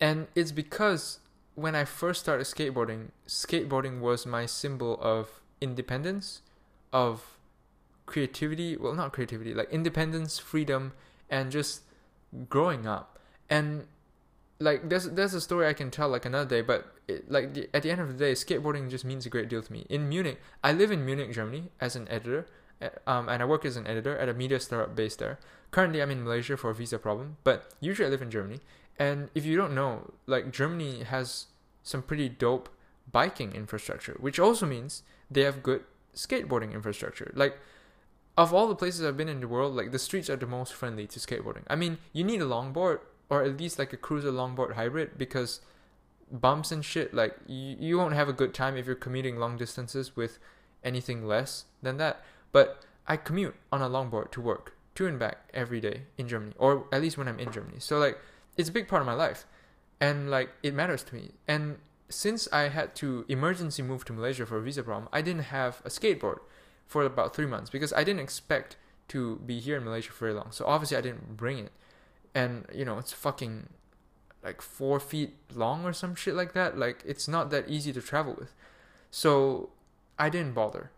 And 0.00 0.28
it's 0.34 0.52
because 0.52 1.20
when 1.54 1.74
I 1.74 1.84
first 1.84 2.20
started 2.20 2.44
skateboarding, 2.44 3.08
skateboarding 3.26 4.00
was 4.00 4.26
my 4.26 4.46
symbol 4.46 4.98
of 5.00 5.40
independence, 5.60 6.42
of 6.92 7.38
creativity. 8.06 8.76
Well, 8.76 8.94
not 8.94 9.12
creativity, 9.12 9.54
like 9.54 9.70
independence, 9.70 10.38
freedom, 10.38 10.92
and 11.30 11.50
just 11.50 11.82
growing 12.48 12.86
up. 12.86 13.18
And 13.50 13.86
like 14.60 14.88
there's 14.88 15.04
there's 15.10 15.34
a 15.34 15.40
story 15.40 15.66
I 15.66 15.72
can 15.72 15.90
tell 15.90 16.08
like 16.08 16.24
another 16.24 16.48
day, 16.48 16.62
but 16.62 16.94
it, 17.06 17.30
like 17.30 17.54
the, 17.54 17.68
at 17.74 17.82
the 17.82 17.90
end 17.90 18.00
of 18.00 18.08
the 18.08 18.14
day, 18.14 18.32
skateboarding 18.32 18.90
just 18.90 19.04
means 19.04 19.26
a 19.26 19.28
great 19.28 19.48
deal 19.48 19.62
to 19.62 19.72
me. 19.72 19.86
In 19.88 20.08
Munich, 20.08 20.40
I 20.62 20.72
live 20.72 20.90
in 20.90 21.04
Munich, 21.04 21.32
Germany, 21.32 21.70
as 21.80 21.96
an 21.96 22.08
editor, 22.08 22.46
um, 23.06 23.28
and 23.28 23.42
I 23.42 23.46
work 23.46 23.64
as 23.64 23.76
an 23.76 23.86
editor 23.86 24.16
at 24.16 24.28
a 24.28 24.34
media 24.34 24.60
startup 24.60 24.96
based 24.96 25.18
there. 25.18 25.38
Currently, 25.70 26.02
I'm 26.02 26.10
in 26.10 26.24
Malaysia 26.24 26.56
for 26.56 26.70
a 26.70 26.74
visa 26.74 26.98
problem, 26.98 27.36
but 27.44 27.74
usually 27.80 28.06
I 28.06 28.10
live 28.10 28.22
in 28.22 28.30
Germany. 28.30 28.60
And 28.98 29.30
if 29.34 29.44
you 29.44 29.56
don't 29.56 29.74
know, 29.74 30.12
like 30.26 30.50
Germany 30.50 31.04
has 31.04 31.46
some 31.82 32.02
pretty 32.02 32.28
dope 32.28 32.68
biking 33.10 33.52
infrastructure, 33.52 34.16
which 34.20 34.38
also 34.38 34.66
means 34.66 35.02
they 35.30 35.42
have 35.42 35.62
good 35.62 35.84
skateboarding 36.14 36.72
infrastructure. 36.72 37.32
Like 37.34 37.58
of 38.36 38.54
all 38.54 38.68
the 38.68 38.74
places 38.76 39.04
I've 39.04 39.16
been 39.16 39.28
in 39.28 39.40
the 39.40 39.48
world, 39.48 39.74
like 39.74 39.92
the 39.92 39.98
streets 39.98 40.30
are 40.30 40.36
the 40.36 40.46
most 40.46 40.72
friendly 40.72 41.06
to 41.08 41.18
skateboarding. 41.18 41.64
I 41.68 41.76
mean, 41.76 41.98
you 42.12 42.24
need 42.24 42.40
a 42.40 42.46
longboard 42.46 43.00
or 43.30 43.42
at 43.42 43.58
least 43.58 43.78
like 43.78 43.92
a 43.92 43.96
cruiser 43.96 44.32
longboard 44.32 44.74
hybrid 44.74 45.18
because 45.18 45.60
bumps 46.30 46.72
and 46.72 46.84
shit 46.84 47.14
like 47.14 47.36
you, 47.46 47.76
you 47.78 47.98
won't 47.98 48.14
have 48.14 48.28
a 48.28 48.32
good 48.32 48.52
time 48.52 48.76
if 48.76 48.86
you're 48.86 48.94
commuting 48.94 49.38
long 49.38 49.56
distances 49.56 50.16
with 50.16 50.38
anything 50.84 51.26
less 51.26 51.64
than 51.82 51.96
that 51.96 52.22
but 52.52 52.82
i 53.06 53.16
commute 53.16 53.54
on 53.72 53.80
a 53.80 53.88
longboard 53.88 54.30
to 54.30 54.40
work 54.40 54.76
to 54.94 55.06
and 55.06 55.18
back 55.18 55.48
every 55.54 55.80
day 55.80 56.02
in 56.16 56.28
germany 56.28 56.52
or 56.58 56.86
at 56.92 57.00
least 57.00 57.16
when 57.16 57.28
i'm 57.28 57.38
in 57.38 57.50
germany 57.50 57.78
so 57.78 57.98
like 57.98 58.18
it's 58.56 58.68
a 58.68 58.72
big 58.72 58.88
part 58.88 59.00
of 59.00 59.06
my 59.06 59.14
life 59.14 59.46
and 60.00 60.30
like 60.30 60.50
it 60.62 60.74
matters 60.74 61.02
to 61.02 61.14
me 61.14 61.30
and 61.46 61.78
since 62.08 62.48
i 62.52 62.68
had 62.68 62.94
to 62.94 63.24
emergency 63.28 63.82
move 63.82 64.04
to 64.04 64.12
malaysia 64.12 64.46
for 64.46 64.58
a 64.58 64.62
visa 64.62 64.82
problem 64.82 65.08
i 65.12 65.20
didn't 65.20 65.44
have 65.44 65.82
a 65.84 65.88
skateboard 65.88 66.38
for 66.86 67.02
about 67.02 67.34
three 67.34 67.46
months 67.46 67.70
because 67.70 67.92
i 67.92 68.02
didn't 68.02 68.20
expect 68.20 68.76
to 69.08 69.36
be 69.46 69.58
here 69.58 69.76
in 69.76 69.84
malaysia 69.84 70.10
for 70.10 70.26
very 70.26 70.34
long 70.34 70.50
so 70.50 70.64
obviously 70.66 70.96
i 70.96 71.00
didn't 71.00 71.36
bring 71.36 71.58
it 71.58 71.72
and 72.34 72.66
you 72.74 72.84
know 72.84 72.98
it's 72.98 73.12
fucking 73.12 73.68
like 74.42 74.62
four 74.62 75.00
feet 75.00 75.34
long 75.54 75.84
or 75.84 75.92
some 75.92 76.14
shit 76.14 76.34
like 76.34 76.52
that. 76.52 76.78
Like 76.78 77.02
it's 77.04 77.28
not 77.28 77.50
that 77.50 77.68
easy 77.68 77.92
to 77.92 78.00
travel 78.00 78.34
with. 78.38 78.54
So 79.10 79.70
I 80.18 80.28
didn't 80.28 80.54
bother. 80.54 80.90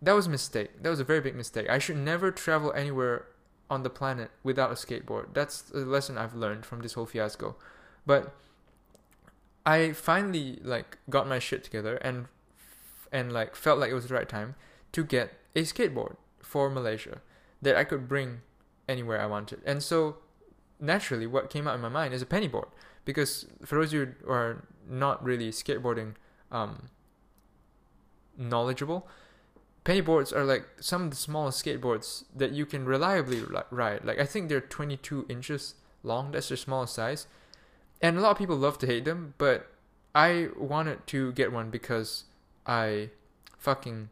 That 0.00 0.12
was 0.12 0.26
a 0.26 0.30
mistake. 0.30 0.82
That 0.82 0.90
was 0.90 1.00
a 1.00 1.04
very 1.04 1.20
big 1.20 1.34
mistake. 1.34 1.68
I 1.68 1.78
should 1.78 1.96
never 1.96 2.30
travel 2.30 2.72
anywhere 2.72 3.26
on 3.68 3.82
the 3.82 3.90
planet 3.90 4.30
without 4.42 4.70
a 4.70 4.74
skateboard. 4.74 5.34
That's 5.34 5.70
a 5.74 5.78
lesson 5.78 6.16
I've 6.16 6.34
learned 6.34 6.64
from 6.64 6.80
this 6.80 6.92
whole 6.92 7.06
fiasco. 7.06 7.56
But 8.04 8.34
I 9.66 9.92
finally 9.92 10.60
like 10.62 10.96
got 11.10 11.26
my 11.26 11.40
shit 11.40 11.64
together 11.64 11.96
and 11.96 12.26
and 13.10 13.32
like 13.32 13.56
felt 13.56 13.80
like 13.80 13.90
it 13.90 13.94
was 13.94 14.06
the 14.06 14.14
right 14.14 14.28
time 14.28 14.54
to 14.92 15.04
get 15.04 15.34
a 15.56 15.62
skateboard 15.62 16.16
for 16.40 16.70
Malaysia 16.70 17.20
that 17.60 17.76
I 17.76 17.82
could 17.82 18.08
bring 18.08 18.42
anywhere 18.88 19.20
I 19.20 19.26
wanted. 19.26 19.60
And 19.66 19.82
so 19.82 20.18
naturally 20.78 21.26
what 21.26 21.50
came 21.50 21.66
out 21.66 21.74
in 21.74 21.80
my 21.80 21.88
mind 21.88 22.14
is 22.14 22.22
a 22.22 22.26
penny 22.26 22.46
board 22.46 22.68
because 23.04 23.46
for 23.64 23.76
those 23.76 23.92
who 23.92 24.08
are 24.28 24.64
not 24.88 25.24
really 25.24 25.50
skateboarding 25.50 26.14
um, 26.52 26.90
knowledgeable 28.36 29.08
penny 29.82 30.00
boards 30.00 30.32
are 30.32 30.44
like 30.44 30.66
some 30.80 31.04
of 31.04 31.10
the 31.10 31.16
smallest 31.16 31.64
skateboards 31.64 32.24
that 32.34 32.52
you 32.52 32.66
can 32.66 32.84
reliably 32.84 33.42
ride. 33.70 34.04
Like 34.04 34.20
i 34.20 34.26
think 34.26 34.48
they're 34.48 34.60
22 34.60 35.26
inches 35.28 35.74
long. 36.02 36.30
That's 36.30 36.48
their 36.48 36.56
smallest 36.56 36.94
size 36.94 37.26
and 38.00 38.18
a 38.18 38.20
lot 38.20 38.32
of 38.32 38.38
people 38.38 38.56
love 38.56 38.78
to 38.78 38.86
hate 38.86 39.04
them 39.04 39.34
but 39.38 39.70
i 40.14 40.48
wanted 40.56 41.06
to 41.06 41.32
get 41.32 41.52
one 41.52 41.70
because 41.70 42.24
i 42.66 43.08
fucking 43.58 44.08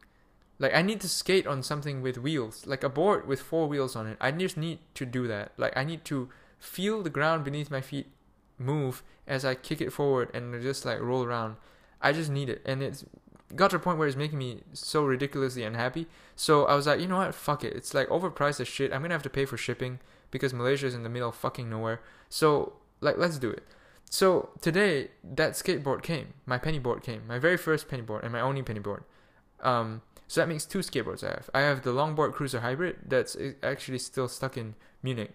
like 0.59 0.73
i 0.73 0.81
need 0.81 1.01
to 1.01 1.09
skate 1.09 1.47
on 1.47 1.61
something 1.61 2.01
with 2.01 2.17
wheels 2.17 2.65
like 2.65 2.83
a 2.83 2.89
board 2.89 3.27
with 3.27 3.41
four 3.41 3.67
wheels 3.67 3.95
on 3.95 4.07
it 4.07 4.17
i 4.19 4.31
just 4.31 4.57
need 4.57 4.79
to 4.93 5.05
do 5.05 5.27
that 5.27 5.51
like 5.57 5.75
i 5.75 5.83
need 5.83 6.03
to 6.05 6.29
feel 6.59 7.03
the 7.03 7.09
ground 7.09 7.43
beneath 7.43 7.69
my 7.69 7.81
feet 7.81 8.07
move 8.57 9.03
as 9.27 9.43
I 9.45 9.55
kick 9.55 9.81
it 9.81 9.91
forward 9.91 10.29
and 10.33 10.61
just 10.61 10.85
like 10.85 10.99
roll 10.99 11.23
around. 11.23 11.55
I 12.01 12.11
just 12.11 12.29
need 12.29 12.49
it, 12.49 12.61
and 12.65 12.83
it's 12.83 13.05
got 13.55 13.71
to 13.71 13.77
a 13.77 13.79
point 13.79 13.97
where 13.97 14.07
it's 14.07 14.17
making 14.17 14.37
me 14.37 14.61
so 14.73 15.05
ridiculously 15.05 15.63
unhappy. 15.63 16.07
So 16.35 16.65
I 16.65 16.75
was 16.75 16.87
like, 16.87 16.99
you 16.99 17.07
know 17.07 17.17
what, 17.17 17.33
fuck 17.33 17.63
it. 17.63 17.73
It's 17.73 17.93
like 17.93 18.07
overpriced 18.09 18.59
as 18.59 18.67
shit. 18.67 18.93
I'm 18.93 19.01
gonna 19.01 19.13
have 19.13 19.23
to 19.23 19.29
pay 19.29 19.45
for 19.45 19.57
shipping 19.57 19.99
because 20.31 20.53
Malaysia 20.53 20.87
is 20.87 20.95
in 20.95 21.03
the 21.03 21.09
middle 21.09 21.29
of 21.29 21.35
fucking 21.35 21.69
nowhere. 21.69 22.01
So 22.29 22.73
like, 23.01 23.17
let's 23.17 23.37
do 23.37 23.49
it. 23.49 23.63
So 24.09 24.49
today 24.61 25.09
that 25.23 25.53
skateboard 25.53 26.01
came, 26.03 26.33
my 26.45 26.57
penny 26.57 26.79
board 26.79 27.03
came, 27.03 27.27
my 27.27 27.39
very 27.39 27.57
first 27.57 27.87
penny 27.89 28.01
board 28.01 28.23
and 28.23 28.31
my 28.31 28.39
only 28.39 28.61
penny 28.61 28.79
board. 28.79 29.03
Um, 29.61 30.01
so 30.27 30.41
that 30.41 30.47
makes 30.47 30.65
two 30.65 30.79
skateboards 30.79 31.23
I 31.23 31.31
have. 31.31 31.49
I 31.53 31.61
have 31.61 31.83
the 31.83 31.91
longboard 31.91 32.33
cruiser 32.33 32.61
hybrid 32.61 32.97
that's 33.07 33.37
actually 33.61 33.99
still 33.99 34.27
stuck 34.27 34.57
in 34.57 34.75
Munich 35.03 35.31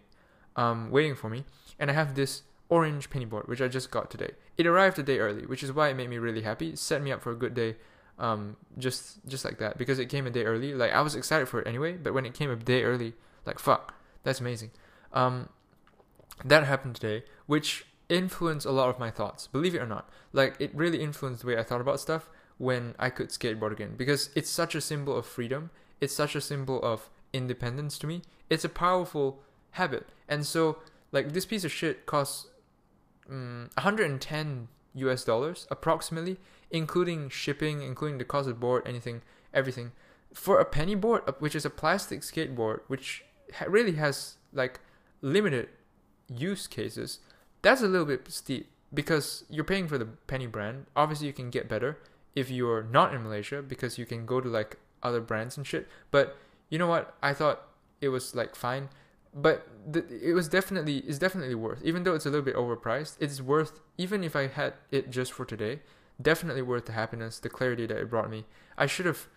um, 0.56 0.90
waiting 0.90 1.14
for 1.14 1.28
me, 1.28 1.44
and 1.78 1.90
I 1.90 1.94
have 1.94 2.14
this 2.14 2.42
orange 2.68 3.10
penny 3.10 3.24
board 3.24 3.48
which 3.48 3.60
I 3.60 3.68
just 3.68 3.90
got 3.90 4.10
today. 4.10 4.32
It 4.56 4.66
arrived 4.66 4.98
a 4.98 5.02
day 5.02 5.18
early, 5.18 5.46
which 5.46 5.62
is 5.62 5.72
why 5.72 5.88
it 5.88 5.96
made 5.96 6.08
me 6.08 6.18
really 6.18 6.42
happy. 6.42 6.70
It 6.70 6.78
set 6.78 7.02
me 7.02 7.12
up 7.12 7.22
for 7.22 7.32
a 7.32 7.36
good 7.36 7.54
day, 7.54 7.76
um, 8.18 8.56
just 8.78 9.26
just 9.26 9.44
like 9.44 9.58
that 9.58 9.78
because 9.78 9.98
it 9.98 10.06
came 10.06 10.26
a 10.26 10.30
day 10.30 10.44
early. 10.44 10.74
Like 10.74 10.92
I 10.92 11.00
was 11.02 11.14
excited 11.14 11.48
for 11.48 11.60
it 11.60 11.66
anyway, 11.66 11.92
but 11.92 12.14
when 12.14 12.26
it 12.26 12.34
came 12.34 12.50
a 12.50 12.56
day 12.56 12.82
early, 12.82 13.14
like 13.46 13.58
fuck, 13.58 13.94
that's 14.22 14.40
amazing. 14.40 14.70
Um, 15.12 15.48
that 16.44 16.64
happened 16.64 16.96
today, 16.96 17.24
which 17.46 17.86
influenced 18.08 18.66
a 18.66 18.72
lot 18.72 18.88
of 18.88 18.98
my 18.98 19.10
thoughts. 19.10 19.46
Believe 19.46 19.74
it 19.74 19.82
or 19.82 19.86
not, 19.86 20.08
like 20.32 20.56
it 20.58 20.74
really 20.74 21.00
influenced 21.00 21.42
the 21.42 21.46
way 21.46 21.58
I 21.58 21.62
thought 21.62 21.80
about 21.80 22.00
stuff 22.00 22.28
when 22.58 22.94
I 22.98 23.08
could 23.08 23.28
skateboard 23.28 23.72
again 23.72 23.94
because 23.96 24.30
it's 24.34 24.50
such 24.50 24.74
a 24.74 24.80
symbol 24.80 25.16
of 25.16 25.26
freedom. 25.26 25.70
It's 26.00 26.14
such 26.14 26.34
a 26.34 26.40
symbol 26.40 26.82
of 26.82 27.08
independence 27.32 27.98
to 27.98 28.06
me. 28.06 28.22
It's 28.48 28.64
a 28.64 28.68
powerful 28.68 29.40
habit. 29.72 30.08
And 30.28 30.44
so, 30.44 30.78
like, 31.12 31.32
this 31.32 31.46
piece 31.46 31.64
of 31.64 31.72
shit 31.72 32.06
costs 32.06 32.48
um, 33.30 33.70
110 33.74 34.68
US 34.94 35.24
dollars 35.24 35.66
approximately, 35.70 36.38
including 36.70 37.28
shipping, 37.28 37.82
including 37.82 38.18
the 38.18 38.24
cost 38.24 38.48
of 38.48 38.58
board, 38.58 38.82
anything, 38.86 39.22
everything. 39.54 39.92
For 40.34 40.58
a 40.60 40.64
penny 40.64 40.94
board, 40.94 41.22
which 41.38 41.54
is 41.54 41.64
a 41.64 41.70
plastic 41.70 42.20
skateboard, 42.20 42.80
which 42.88 43.24
really 43.66 43.92
has 43.92 44.36
like 44.52 44.80
limited 45.22 45.68
use 46.34 46.66
cases, 46.66 47.18
that's 47.62 47.82
a 47.82 47.88
little 47.88 48.06
bit 48.06 48.30
steep 48.30 48.70
because 48.92 49.44
you're 49.50 49.64
paying 49.64 49.88
for 49.88 49.98
the 49.98 50.06
penny 50.06 50.46
brand. 50.46 50.86
Obviously, 50.96 51.26
you 51.26 51.32
can 51.32 51.50
get 51.50 51.68
better 51.68 51.98
if 52.34 52.50
you're 52.50 52.82
not 52.82 53.14
in 53.14 53.22
Malaysia 53.22 53.62
because 53.62 53.98
you 53.98 54.06
can 54.06 54.24
go 54.26 54.40
to 54.40 54.48
like 54.48 54.78
other 55.02 55.20
brands 55.20 55.56
and 55.56 55.66
shit. 55.66 55.88
But 56.10 56.36
you 56.68 56.78
know 56.78 56.86
what? 56.86 57.14
I 57.22 57.34
thought 57.34 57.62
it 58.00 58.08
was 58.08 58.34
like 58.34 58.54
fine 58.54 58.88
but 59.34 59.66
it 59.94 60.34
was 60.34 60.48
definitely 60.48 60.98
it's 60.98 61.18
definitely 61.18 61.54
worth 61.54 61.80
even 61.84 62.02
though 62.02 62.14
it's 62.14 62.26
a 62.26 62.30
little 62.30 62.44
bit 62.44 62.56
overpriced 62.56 63.16
it's 63.20 63.40
worth 63.40 63.80
even 63.96 64.24
if 64.24 64.34
i 64.34 64.48
had 64.48 64.74
it 64.90 65.10
just 65.10 65.32
for 65.32 65.44
today 65.44 65.80
definitely 66.20 66.62
worth 66.62 66.86
the 66.86 66.92
happiness 66.92 67.38
the 67.38 67.48
clarity 67.48 67.86
that 67.86 67.96
it 67.96 68.10
brought 68.10 68.28
me 68.28 68.44
i 68.76 68.86
should 68.86 69.06
have 69.06 69.28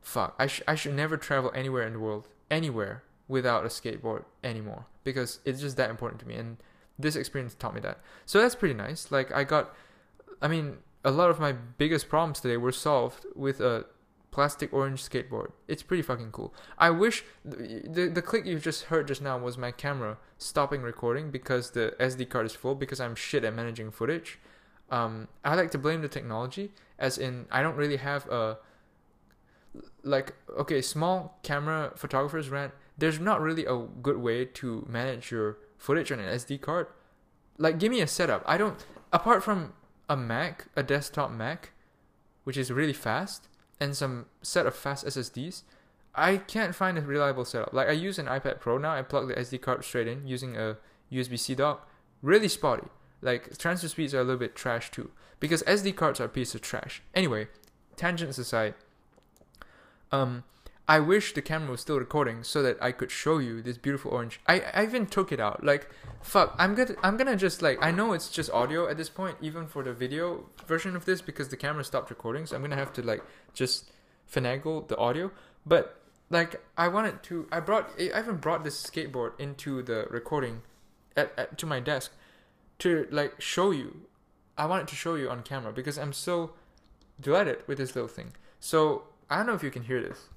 fuck 0.00 0.34
i, 0.38 0.46
sh- 0.46 0.62
I 0.68 0.74
should 0.76 0.94
never 0.94 1.16
travel 1.16 1.50
anywhere 1.54 1.84
in 1.84 1.94
the 1.94 1.98
world 1.98 2.28
anywhere 2.50 3.02
without 3.30 3.64
a 3.64 3.68
skateboard 3.68 4.24
anymore 4.42 4.84
because 5.04 5.38
it's 5.44 5.60
just 5.60 5.76
that 5.76 5.88
important 5.88 6.20
to 6.20 6.26
me 6.26 6.34
and 6.34 6.56
this 6.98 7.16
experience 7.16 7.54
taught 7.54 7.74
me 7.74 7.80
that 7.80 7.98
so 8.26 8.40
that's 8.40 8.54
pretty 8.54 8.74
nice 8.74 9.10
like 9.10 9.32
i 9.32 9.44
got 9.44 9.74
I 10.42 10.48
mean, 10.48 10.78
a 11.04 11.10
lot 11.10 11.30
of 11.30 11.38
my 11.38 11.52
biggest 11.52 12.08
problems 12.08 12.40
today 12.40 12.56
were 12.56 12.72
solved 12.72 13.26
with 13.34 13.60
a 13.60 13.86
plastic 14.30 14.72
orange 14.72 15.02
skateboard. 15.02 15.50
It's 15.68 15.82
pretty 15.82 16.02
fucking 16.02 16.30
cool. 16.32 16.54
I 16.78 16.90
wish 16.90 17.24
the, 17.44 17.82
the 17.84 18.08
the 18.08 18.22
click 18.22 18.46
you 18.46 18.58
just 18.58 18.84
heard 18.84 19.08
just 19.08 19.20
now 19.20 19.38
was 19.38 19.58
my 19.58 19.72
camera 19.72 20.18
stopping 20.38 20.82
recording 20.82 21.30
because 21.30 21.72
the 21.72 21.94
SD 21.98 22.28
card 22.28 22.46
is 22.46 22.54
full 22.54 22.74
because 22.74 23.00
I'm 23.00 23.14
shit 23.14 23.44
at 23.44 23.54
managing 23.54 23.90
footage. 23.90 24.38
Um, 24.90 25.28
I 25.44 25.54
like 25.54 25.70
to 25.72 25.78
blame 25.78 26.02
the 26.02 26.08
technology, 26.08 26.72
as 26.98 27.18
in 27.18 27.46
I 27.50 27.62
don't 27.62 27.76
really 27.76 27.98
have 27.98 28.26
a 28.28 28.58
like 30.02 30.34
okay 30.58 30.80
small 30.80 31.38
camera 31.42 31.92
photographers 31.96 32.48
rant. 32.48 32.72
There's 33.00 33.18
not 33.18 33.40
really 33.40 33.64
a 33.64 33.76
good 33.76 34.18
way 34.18 34.44
to 34.44 34.86
manage 34.88 35.30
your 35.30 35.58
footage 35.78 36.12
on 36.12 36.20
an 36.20 36.32
SD 36.36 36.60
card. 36.60 36.86
Like 37.58 37.78
give 37.78 37.90
me 37.90 38.00
a 38.00 38.06
setup. 38.06 38.42
I 38.46 38.56
don't 38.56 38.84
apart 39.12 39.42
from 39.42 39.72
a 40.08 40.16
Mac, 40.16 40.66
a 40.76 40.82
desktop 40.82 41.30
Mac, 41.30 41.72
which 42.44 42.56
is 42.56 42.70
really 42.70 42.92
fast 42.92 43.48
and 43.80 43.96
some 43.96 44.26
set 44.42 44.66
of 44.66 44.74
fast 44.74 45.06
SSDs, 45.06 45.62
I 46.14 46.36
can't 46.36 46.74
find 46.74 46.98
a 46.98 47.00
reliable 47.00 47.44
setup. 47.44 47.72
Like 47.72 47.88
I 47.88 47.92
use 47.92 48.18
an 48.18 48.26
iPad 48.26 48.60
Pro 48.60 48.76
now, 48.76 48.92
I 48.92 49.02
plug 49.02 49.28
the 49.28 49.34
SD 49.34 49.62
card 49.62 49.84
straight 49.84 50.06
in 50.06 50.26
using 50.26 50.56
a 50.56 50.76
USB-C 51.10 51.54
dock. 51.54 51.88
Really 52.20 52.48
spotty. 52.48 52.88
Like 53.22 53.56
transfer 53.56 53.88
speeds 53.88 54.14
are 54.14 54.20
a 54.20 54.24
little 54.24 54.38
bit 54.38 54.54
trash 54.54 54.90
too, 54.90 55.10
because 55.40 55.62
SD 55.62 55.96
cards 55.96 56.20
are 56.20 56.24
a 56.24 56.28
piece 56.28 56.54
of 56.54 56.60
trash. 56.60 57.02
Anyway, 57.14 57.48
tangents 57.96 58.38
aside, 58.38 58.74
um, 60.12 60.44
I 60.88 60.98
wish 60.98 61.34
the 61.34 61.42
camera 61.42 61.70
was 61.70 61.80
still 61.80 61.98
recording 61.98 62.42
so 62.42 62.62
that 62.62 62.82
I 62.82 62.90
could 62.90 63.10
show 63.12 63.38
you 63.38 63.62
this 63.62 63.78
beautiful 63.78 64.10
orange. 64.10 64.40
I, 64.48 64.60
I 64.74 64.82
even 64.82 65.06
took 65.06 65.30
it 65.30 65.38
out. 65.38 65.62
Like, 65.62 65.88
fuck, 66.20 66.54
I'm 66.58 66.74
gonna 66.74 66.96
I'm 67.02 67.16
gonna 67.16 67.36
just 67.36 67.62
like 67.62 67.78
I 67.80 67.90
know 67.92 68.12
it's 68.12 68.28
just 68.28 68.50
audio 68.50 68.88
at 68.88 68.96
this 68.96 69.08
point, 69.08 69.36
even 69.40 69.66
for 69.66 69.84
the 69.84 69.92
video 69.92 70.46
version 70.66 70.96
of 70.96 71.04
this 71.04 71.22
because 71.22 71.48
the 71.48 71.56
camera 71.56 71.84
stopped 71.84 72.10
recording. 72.10 72.46
So 72.46 72.56
I'm 72.56 72.62
gonna 72.62 72.76
have 72.76 72.92
to 72.94 73.02
like 73.02 73.22
just 73.54 73.92
finagle 74.32 74.86
the 74.88 74.96
audio. 74.96 75.30
But 75.64 76.00
like 76.28 76.60
I 76.76 76.88
wanted 76.88 77.22
to, 77.24 77.46
I 77.52 77.60
brought 77.60 77.90
I 77.98 78.18
even 78.18 78.36
brought 78.36 78.64
this 78.64 78.82
skateboard 78.82 79.38
into 79.38 79.82
the 79.82 80.06
recording 80.10 80.62
at, 81.16 81.32
at 81.36 81.58
to 81.58 81.66
my 81.66 81.80
desk 81.80 82.12
to 82.80 83.06
like 83.10 83.40
show 83.40 83.70
you. 83.70 84.06
I 84.58 84.66
wanted 84.66 84.88
to 84.88 84.96
show 84.96 85.14
you 85.14 85.30
on 85.30 85.42
camera 85.42 85.72
because 85.72 85.98
I'm 85.98 86.12
so 86.12 86.52
delighted 87.20 87.62
with 87.66 87.78
this 87.78 87.94
little 87.94 88.08
thing. 88.08 88.32
So 88.58 89.04
I 89.28 89.36
don't 89.36 89.46
know 89.46 89.54
if 89.54 89.62
you 89.62 89.70
can 89.70 89.84
hear 89.84 90.02
this. 90.02 90.29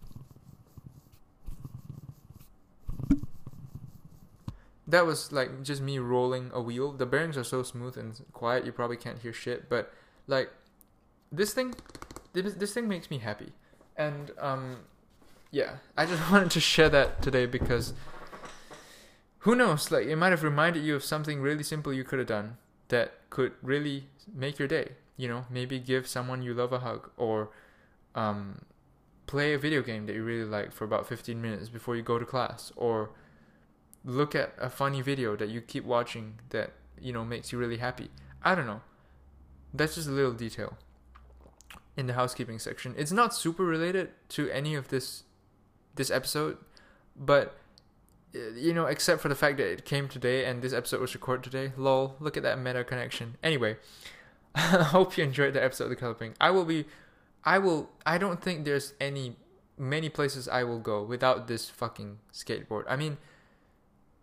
That 4.88 5.06
was 5.06 5.32
like 5.32 5.64
just 5.64 5.82
me 5.82 6.00
rolling 6.00 6.52
a 6.54 6.62
wheel. 6.62 6.92
The 6.92 7.06
bearings 7.06 7.38
are 7.38 7.44
so 7.44 7.64
smooth 7.64 7.98
and 7.98 8.20
quiet, 8.34 8.66
you 8.66 8.72
probably 8.72 8.98
can't 8.98 9.20
hear 9.20 9.34
shit. 9.34 9.70
But 9.70 9.94
like 10.28 10.50
this 11.32 11.54
thing, 11.54 11.76
this, 12.34 12.54
this 12.56 12.74
thing 12.74 12.88
makes 12.88 13.10
me 13.10 13.20
happy, 13.20 13.54
and 13.96 14.32
um, 14.40 14.78
yeah, 15.52 15.78
I 15.98 16.06
just 16.06 16.32
wanted 16.32 16.52
to 16.52 16.60
share 16.60 16.90
that 16.90 17.22
today 17.22 17.46
because 17.46 17.94
who 19.40 19.56
knows? 19.56 19.92
Like 19.92 20.08
it 20.08 20.16
might 20.16 20.32
have 20.32 20.44
reminded 20.44 20.84
you 20.84 20.96
of 20.96 21.04
something 21.04 21.42
really 21.42 21.64
simple 21.64 21.94
you 21.94 22.04
could 22.04 22.20
have 22.20 22.28
done 22.28 22.58
that 22.90 23.14
could 23.30 23.54
really 23.62 24.06
make 24.34 24.60
your 24.60 24.68
day. 24.68 24.94
You 25.16 25.28
know, 25.28 25.46
maybe 25.50 25.80
give 25.80 26.08
someone 26.08 26.42
you 26.42 26.54
love 26.54 26.74
a 26.74 26.80
hug 26.80 27.10
or 27.18 27.52
um, 28.16 28.64
play 29.28 29.54
a 29.54 29.58
video 29.58 29.82
game 29.82 30.06
that 30.08 30.14
you 30.16 30.24
really 30.24 30.50
like 30.50 30.72
for 30.72 30.86
about 30.86 31.08
15 31.08 31.42
minutes 31.42 31.70
before 31.70 31.96
you 31.96 32.02
go 32.02 32.20
to 32.20 32.26
class 32.26 32.72
or 32.76 33.12
look 34.06 34.36
at 34.36 34.54
a 34.58 34.70
funny 34.70 35.02
video 35.02 35.36
that 35.36 35.50
you 35.50 35.62
keep 35.62 35.86
watching 35.86 36.40
that 36.50 36.72
you 37.00 37.14
know 37.14 37.24
makes 37.24 37.52
you 37.52 37.58
really 37.58 37.78
happy. 37.78 38.10
I 38.44 38.56
don't 38.56 38.68
know. 38.68 38.82
That's 39.74 39.96
just 39.96 40.08
a 40.08 40.12
little 40.12 40.34
detail 40.34 40.78
in 41.96 42.08
the 42.08 42.14
housekeeping 42.14 42.60
section. 42.60 42.94
It's 42.98 43.12
not 43.12 43.34
super 43.34 43.64
related 43.64 44.10
to 44.30 44.50
any 44.50 44.76
of 44.76 44.90
this 44.90 45.24
this 45.96 46.10
episode, 46.10 46.58
but 47.16 47.56
uh, 48.36 48.40
you 48.56 48.74
know, 48.74 48.86
except 48.86 49.22
for 49.22 49.30
the 49.30 49.36
fact 49.36 49.58
that 49.58 49.72
it 49.72 49.86
came 49.86 50.08
today 50.08 50.46
and 50.46 50.62
this 50.62 50.74
episode 50.74 51.02
was 51.02 51.14
recorded 51.14 51.44
today. 51.44 51.72
Lol, 51.78 52.16
look 52.20 52.36
at 52.36 52.44
that 52.44 52.60
meta 52.60 52.84
connection. 52.84 53.38
Anyway, 53.44 53.78
I 54.56 54.84
hope 54.84 55.18
you 55.18 55.24
enjoyed 55.24 55.54
the 55.54 55.64
episode 55.64 55.86
of 55.86 55.90
the 55.92 55.96
Color 55.96 56.16
I 56.42 56.50
will 56.52 56.66
be 56.66 56.86
I 57.44 57.60
will 57.60 57.90
I 58.06 58.18
don't 58.18 58.42
think 58.42 58.66
there's 58.66 58.94
any 59.00 59.36
many 59.78 60.10
places 60.10 60.48
I 60.48 60.64
will 60.64 60.80
go 60.80 61.04
without 61.04 61.48
this 61.48 61.70
fucking 61.70 62.20
skateboard. 62.32 62.84
I 62.88 62.96
mean, 62.96 63.18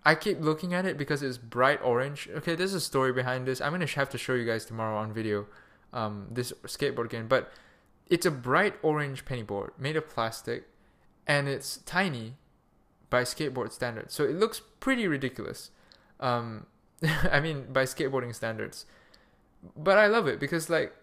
I 0.05 0.15
keep 0.15 0.41
looking 0.41 0.73
at 0.73 0.87
it 0.87 0.97
because 0.97 1.23
it's 1.23 1.39
bright 1.39 1.81
orange. 1.83 2.29
Okay, 2.37 2.55
there's 2.55 2.75
a 2.75 2.81
story 2.81 3.13
behind 3.13 3.47
this. 3.47 3.61
I'm 3.61 3.73
gonna 3.73 3.87
have 3.87 4.11
to 4.11 4.19
show 4.19 4.35
you 4.35 4.47
guys 4.47 4.65
tomorrow 4.65 4.97
on 4.97 5.13
video. 5.13 5.47
Um, 5.93 6.29
this 6.31 6.53
skateboard 6.65 7.07
again, 7.07 7.27
but 7.27 7.53
it's 8.09 8.25
a 8.25 8.31
bright 8.31 8.75
orange 8.83 9.25
penny 9.25 9.43
board 9.43 9.73
made 9.77 9.97
of 9.97 10.09
plastic, 10.09 10.69
and 11.27 11.49
it's 11.49 11.79
tiny 11.79 12.35
by 13.11 13.23
skateboard 13.23 13.73
standards. 13.73 14.15
So 14.15 14.25
it 14.25 14.37
looks 14.37 14.63
pretty 14.79 15.07
ridiculous. 15.07 15.71
Um, 16.21 16.67
I 17.31 17.41
mean, 17.41 17.73
by 17.73 17.85
skateboarding 17.85 18.35
standards. 18.35 18.87
But 19.77 19.99
I 19.99 20.07
love 20.07 20.27
it 20.27 20.41
because 20.41 20.71
like 20.71 20.95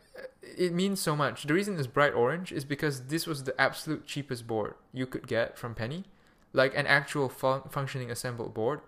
it 0.41 0.73
means 0.73 0.99
so 0.99 1.15
much. 1.15 1.43
The 1.43 1.53
reason 1.53 1.77
it's 1.77 1.87
bright 1.87 2.13
orange 2.13 2.51
is 2.51 2.65
because 2.65 3.07
this 3.07 3.27
was 3.27 3.43
the 3.43 3.59
absolute 3.61 4.05
cheapest 4.05 4.47
board 4.47 4.75
you 4.93 5.05
could 5.05 5.27
get 5.27 5.57
from 5.57 5.75
Penny 5.75 6.05
like 6.57 6.75
an 6.75 6.87
actual 6.87 7.29
fun- 7.29 7.61
functioning 7.69 8.09
assembled 8.11 8.53
board 8.53 8.81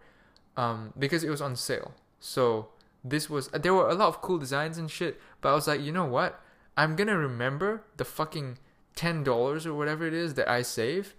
um, 0.57 0.91
because 0.97 1.23
it 1.23 1.29
was 1.29 1.41
on 1.41 1.55
sale. 1.55 1.93
So 2.19 2.69
this 3.03 3.29
was 3.29 3.47
there 3.49 3.73
were 3.73 3.87
a 3.87 3.93
lot 3.93 4.09
of 4.09 4.21
cool 4.21 4.39
designs 4.39 4.77
and 4.77 4.89
shit, 4.91 5.21
but 5.39 5.49
I 5.51 5.53
was 5.53 5.67
like, 5.67 5.79
you 5.79 5.91
know 5.91 6.05
what? 6.05 6.41
I'm 6.75 6.95
gonna 6.95 7.17
remember 7.17 7.83
the 7.97 8.05
fucking 8.05 8.57
ten 8.95 9.23
dollars 9.23 9.65
or 9.65 9.73
whatever 9.73 10.05
it 10.05 10.13
is 10.13 10.33
that 10.33 10.49
I 10.49 10.63
save, 10.63 11.15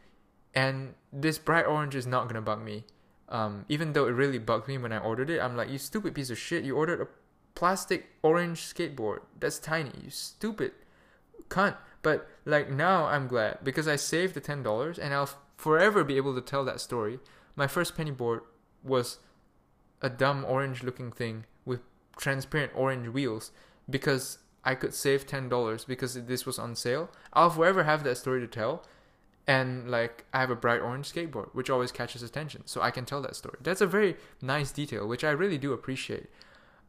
and 0.55 0.95
this 1.13 1.39
bright 1.39 1.67
orange 1.67 1.95
is 1.95 2.07
not 2.07 2.29
gonna 2.29 2.43
bug 2.43 2.63
me. 2.63 2.85
Um, 3.29 3.65
even 3.69 3.93
though 3.93 4.07
it 4.09 4.13
really 4.13 4.39
bugged 4.39 4.67
me 4.67 4.77
when 4.77 4.93
I 4.93 4.99
ordered 4.99 5.31
it, 5.31 5.41
I'm 5.41 5.57
like, 5.57 5.71
you 5.71 5.79
stupid 5.79 6.15
piece 6.15 6.31
of 6.31 6.39
shit! 6.39 6.65
You 6.65 6.77
ordered 6.77 7.01
a 7.01 7.09
plastic 7.55 8.09
orange 8.23 8.61
skateboard 8.61 9.21
that's 9.39 9.59
tiny. 9.59 9.93
You 10.03 10.11
stupid 10.11 10.73
cunt. 11.49 11.77
But 12.03 12.29
like 12.45 12.71
now, 12.71 13.07
I'm 13.07 13.27
glad 13.29 13.59
because 13.63 13.87
I 13.87 13.97
saved 13.97 14.35
the 14.35 14.41
ten 14.41 14.63
dollars, 14.63 14.99
and 14.99 15.15
I'll 15.15 15.31
forever 15.61 16.03
be 16.03 16.17
able 16.17 16.35
to 16.35 16.41
tell 16.41 16.65
that 16.65 16.81
story. 16.81 17.19
My 17.55 17.67
first 17.67 17.97
penny 17.97 18.11
board 18.11 18.41
was 18.83 19.19
a 20.01 20.09
dumb 20.09 20.45
orange 20.49 20.83
looking 20.83 21.13
thing 21.13 21.45
with 21.65 21.81
transparent 22.17 22.73
orange 22.75 23.09
wheels 23.09 23.53
because 23.89 24.39
I 24.65 24.75
could 24.75 24.95
save 24.95 25.27
ten 25.27 25.49
dollars 25.49 25.85
because 25.85 26.15
this 26.15 26.47
was 26.47 26.59
on 26.59 26.75
sale. 26.77 27.11
I'll 27.33 27.51
forever 27.51 27.85
have 27.85 28.05
that 28.05 28.17
story 28.17 28.41
to 28.41 28.47
tell. 28.47 28.85
And 29.47 29.91
like 29.91 30.25
I 30.33 30.41
have 30.41 30.51
a 30.51 30.57
bright 30.57 30.81
orange 30.81 31.13
skateboard, 31.13 31.49
which 31.53 31.71
always 31.71 31.93
catches 31.93 32.23
attention, 32.23 32.63
so 32.67 32.81
I 32.81 32.91
can 32.91 33.05
tell 33.05 33.21
that 33.23 33.37
story. 33.37 33.59
That's 33.61 33.81
a 33.81 33.87
very 33.87 34.17
nice 34.41 34.71
detail, 34.71 35.09
which 35.09 35.25
I 35.25 35.31
really 35.31 35.59
do 35.59 35.73
appreciate. 35.73 36.29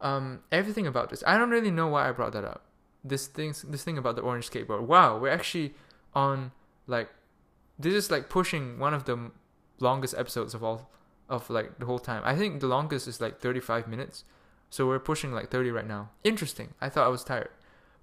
Um, 0.00 0.40
everything 0.50 0.86
about 0.86 1.10
this, 1.10 1.22
I 1.26 1.36
don't 1.38 1.50
really 1.50 1.70
know 1.70 1.88
why 1.88 2.08
I 2.08 2.12
brought 2.12 2.32
that 2.32 2.44
up. 2.44 2.62
This 3.04 3.26
thing, 3.26 3.54
this 3.64 3.84
thing 3.84 3.98
about 3.98 4.16
the 4.16 4.22
orange 4.22 4.48
skateboard. 4.48 4.82
Wow, 4.82 5.18
we're 5.18 5.36
actually 5.40 5.74
on 6.14 6.52
like 6.86 7.08
this 7.78 7.94
is 7.94 8.10
like 8.10 8.28
pushing 8.28 8.78
one 8.78 8.94
of 8.94 9.04
the 9.04 9.30
longest 9.80 10.14
episodes 10.16 10.54
of 10.54 10.62
all 10.62 10.90
of 11.28 11.48
like 11.50 11.78
the 11.78 11.86
whole 11.86 11.98
time. 11.98 12.22
I 12.24 12.36
think 12.36 12.60
the 12.60 12.66
longest 12.66 13.08
is 13.08 13.20
like 13.20 13.40
35 13.40 13.88
minutes. 13.88 14.24
So 14.70 14.86
we're 14.86 14.98
pushing 14.98 15.32
like 15.32 15.50
30 15.50 15.70
right 15.70 15.86
now. 15.86 16.10
Interesting. 16.24 16.74
I 16.80 16.88
thought 16.88 17.06
I 17.06 17.10
was 17.10 17.24
tired. 17.24 17.50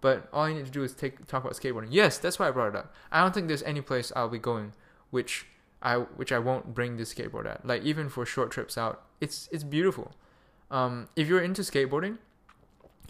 But 0.02 0.30
all 0.32 0.44
I 0.44 0.54
need 0.54 0.66
to 0.66 0.72
do 0.72 0.84
is 0.84 0.94
take 0.94 1.26
talk 1.28 1.44
about 1.44 1.56
skateboarding. 1.56 1.90
Yes, 1.90 2.18
that's 2.18 2.40
why 2.40 2.48
I 2.48 2.52
brought 2.52 2.70
it 2.70 2.76
up. 2.76 2.94
I 3.12 3.22
don't 3.22 3.34
think 3.34 3.48
there's 3.48 3.64
any 3.64 3.82
place 3.82 4.12
I'll 4.16 4.30
be 4.30 4.40
going 4.40 4.74
which 5.12 5.48
I 5.82 5.96
which 5.96 6.32
I 6.32 6.40
won't 6.40 6.74
bring 6.74 6.98
this 6.98 7.14
skateboard 7.14 7.46
at. 7.46 7.66
Like 7.66 7.84
even 7.84 8.10
for 8.10 8.26
short 8.26 8.52
trips 8.52 8.78
out, 8.78 9.04
it's 9.22 9.50
it's 9.52 9.64
beautiful. 9.64 10.12
Um, 10.72 11.10
if 11.16 11.28
you're 11.28 11.42
into 11.42 11.62
skateboarding 11.62 12.18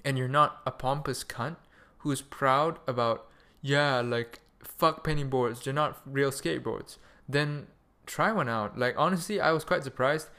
and 0.05 0.17
you're 0.17 0.27
not 0.27 0.61
a 0.65 0.71
pompous 0.71 1.23
cunt 1.23 1.57
who's 1.99 2.21
proud 2.21 2.79
about 2.87 3.27
yeah, 3.61 4.01
like 4.01 4.39
fuck 4.63 5.03
penny 5.03 5.23
boards, 5.23 5.63
they're 5.63 5.73
not 5.73 6.01
real 6.05 6.31
skateboards, 6.31 6.97
then 7.27 7.67
try 8.05 8.31
one 8.31 8.49
out. 8.49 8.77
Like 8.77 8.95
honestly, 8.97 9.39
I 9.39 9.51
was 9.51 9.63
quite 9.63 9.83
surprised. 9.83 10.29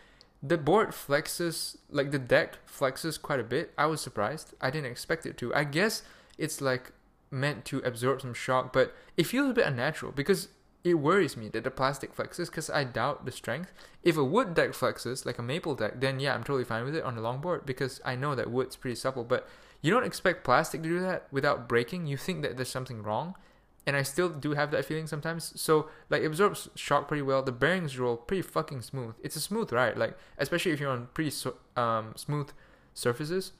The 0.42 0.58
board 0.58 0.90
flexes, 0.90 1.76
like 1.90 2.10
the 2.10 2.18
deck 2.18 2.58
flexes 2.66 3.20
quite 3.20 3.40
a 3.40 3.44
bit. 3.44 3.72
I 3.76 3.86
was 3.86 4.00
surprised. 4.00 4.54
I 4.60 4.70
didn't 4.70 4.90
expect 4.90 5.26
it 5.26 5.36
to. 5.38 5.54
I 5.54 5.64
guess 5.64 6.02
it's 6.38 6.60
like 6.60 6.92
meant 7.30 7.64
to 7.66 7.78
absorb 7.80 8.22
some 8.22 8.34
shock, 8.34 8.72
but 8.72 8.94
it 9.16 9.26
feels 9.26 9.50
a 9.50 9.54
bit 9.54 9.66
unnatural 9.66 10.12
because 10.12 10.48
it 10.82 10.94
worries 10.94 11.36
me 11.36 11.48
that 11.50 11.62
the 11.62 11.70
plastic 11.70 12.16
flexes 12.16 12.46
because 12.46 12.70
I 12.70 12.84
doubt 12.84 13.26
the 13.26 13.32
strength. 13.32 13.70
If 14.02 14.16
a 14.16 14.24
wood 14.24 14.54
deck 14.54 14.70
flexes, 14.70 15.26
like 15.26 15.38
a 15.38 15.42
maple 15.42 15.74
deck, 15.74 16.00
then 16.00 16.20
yeah, 16.20 16.34
I'm 16.34 16.42
totally 16.42 16.64
fine 16.64 16.84
with 16.84 16.96
it 16.96 17.04
on 17.04 17.14
the 17.14 17.20
longboard 17.20 17.66
because 17.66 18.00
I 18.04 18.16
know 18.16 18.34
that 18.34 18.50
wood's 18.50 18.76
pretty 18.76 18.96
supple. 18.96 19.24
But 19.24 19.46
you 19.82 19.90
don't 19.90 20.04
expect 20.04 20.42
plastic 20.42 20.82
to 20.82 20.88
do 20.88 21.00
that 21.00 21.26
without 21.30 21.68
breaking. 21.68 22.06
You 22.06 22.16
think 22.16 22.42
that 22.42 22.56
there's 22.56 22.70
something 22.70 23.02
wrong 23.02 23.34
and 23.86 23.96
I 23.96 24.02
still 24.02 24.28
do 24.28 24.52
have 24.52 24.70
that 24.72 24.84
feeling 24.84 25.06
sometimes. 25.06 25.52
So 25.60 25.88
like 26.08 26.22
it 26.22 26.26
absorbs 26.26 26.68
shock 26.74 27.08
pretty 27.08 27.22
well. 27.22 27.42
The 27.42 27.52
bearings 27.52 27.98
roll 27.98 28.16
pretty 28.16 28.42
fucking 28.42 28.82
smooth. 28.82 29.14
It's 29.22 29.36
a 29.36 29.40
smooth 29.40 29.72
ride, 29.72 29.96
like 29.96 30.16
especially 30.38 30.72
if 30.72 30.80
you're 30.80 30.90
on 30.90 31.08
pretty 31.14 31.30
so, 31.30 31.56
um, 31.76 32.12
smooth 32.16 32.50
surfaces. 32.94 33.52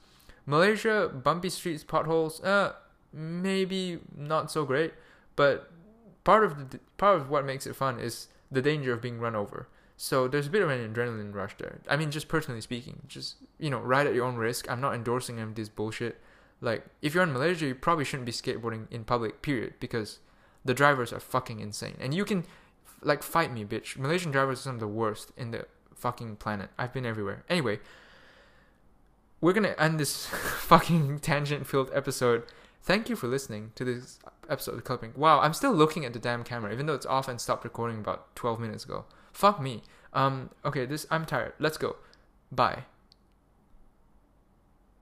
Malaysia, 0.45 1.07
bumpy 1.07 1.49
streets, 1.49 1.83
potholes, 1.83 2.41
uh, 2.43 2.73
maybe 3.13 3.99
not 4.15 4.51
so 4.51 4.65
great, 4.65 4.93
but 5.35 5.71
part 6.23 6.43
of 6.43 6.71
the 6.71 6.79
part 6.97 7.17
of 7.17 7.29
what 7.29 7.45
makes 7.45 7.65
it 7.67 7.75
fun 7.75 7.99
is 7.99 8.27
the 8.51 8.61
danger 8.61 8.93
of 8.93 9.01
being 9.01 9.19
run 9.19 9.35
over. 9.35 9.67
So 9.97 10.27
there's 10.27 10.47
a 10.47 10.49
bit 10.49 10.63
of 10.63 10.69
an 10.69 10.93
adrenaline 10.93 11.33
rush 11.33 11.55
there. 11.57 11.79
I 11.87 11.95
mean, 11.95 12.09
just 12.09 12.27
personally 12.27 12.61
speaking, 12.61 13.01
just 13.07 13.35
you 13.59 13.69
know, 13.69 13.79
ride 13.79 14.07
at 14.07 14.15
your 14.15 14.25
own 14.25 14.35
risk. 14.35 14.69
I'm 14.69 14.81
not 14.81 14.95
endorsing 14.95 15.37
any 15.37 15.43
of 15.49 15.55
this 15.55 15.69
bullshit. 15.69 16.19
Like, 16.61 16.85
if 17.01 17.13
you're 17.13 17.23
in 17.23 17.33
Malaysia, 17.33 17.65
you 17.65 17.75
probably 17.75 18.05
shouldn't 18.05 18.25
be 18.25 18.31
skateboarding 18.31 18.89
in 18.91 19.03
public. 19.03 19.41
Period, 19.41 19.73
because 19.79 20.19
the 20.63 20.73
drivers 20.73 21.11
are 21.11 21.19
fucking 21.19 21.59
insane, 21.59 21.97
and 21.99 22.13
you 22.13 22.23
can 22.23 22.45
like 23.01 23.23
fight 23.23 23.51
me, 23.51 23.65
bitch. 23.65 23.97
Malaysian 23.97 24.31
drivers 24.31 24.59
are 24.59 24.63
some 24.63 24.75
of 24.75 24.79
the 24.79 24.87
worst 24.87 25.31
in 25.35 25.51
the 25.51 25.65
fucking 25.95 26.35
planet. 26.37 26.69
I've 26.77 26.93
been 26.93 27.05
everywhere. 27.05 27.43
Anyway, 27.49 27.79
we're 29.39 29.53
gonna 29.53 29.75
end 29.77 29.99
this 29.99 30.25
fucking 30.27 31.19
tangent-filled 31.19 31.89
episode. 31.93 32.43
Thank 32.83 33.09
you 33.09 33.15
for 33.15 33.27
listening 33.27 33.71
to 33.75 33.83
this 33.83 34.19
episode 34.49 34.75
of 34.75 34.83
Clipping. 34.83 35.13
Wow, 35.15 35.39
I'm 35.39 35.53
still 35.53 35.73
looking 35.73 36.05
at 36.05 36.13
the 36.13 36.19
damn 36.19 36.43
camera, 36.43 36.71
even 36.71 36.85
though 36.85 36.95
it's 36.95 37.05
off 37.05 37.27
and 37.27 37.39
stopped 37.39 37.63
recording 37.63 37.99
about 37.99 38.35
12 38.35 38.59
minutes 38.59 38.85
ago. 38.85 39.05
Fuck 39.31 39.61
me. 39.61 39.83
Um, 40.13 40.49
okay, 40.65 40.85
this 40.85 41.05
I'm 41.09 41.25
tired. 41.25 41.53
Let's 41.59 41.77
go. 41.77 41.95
Bye. 42.51 42.85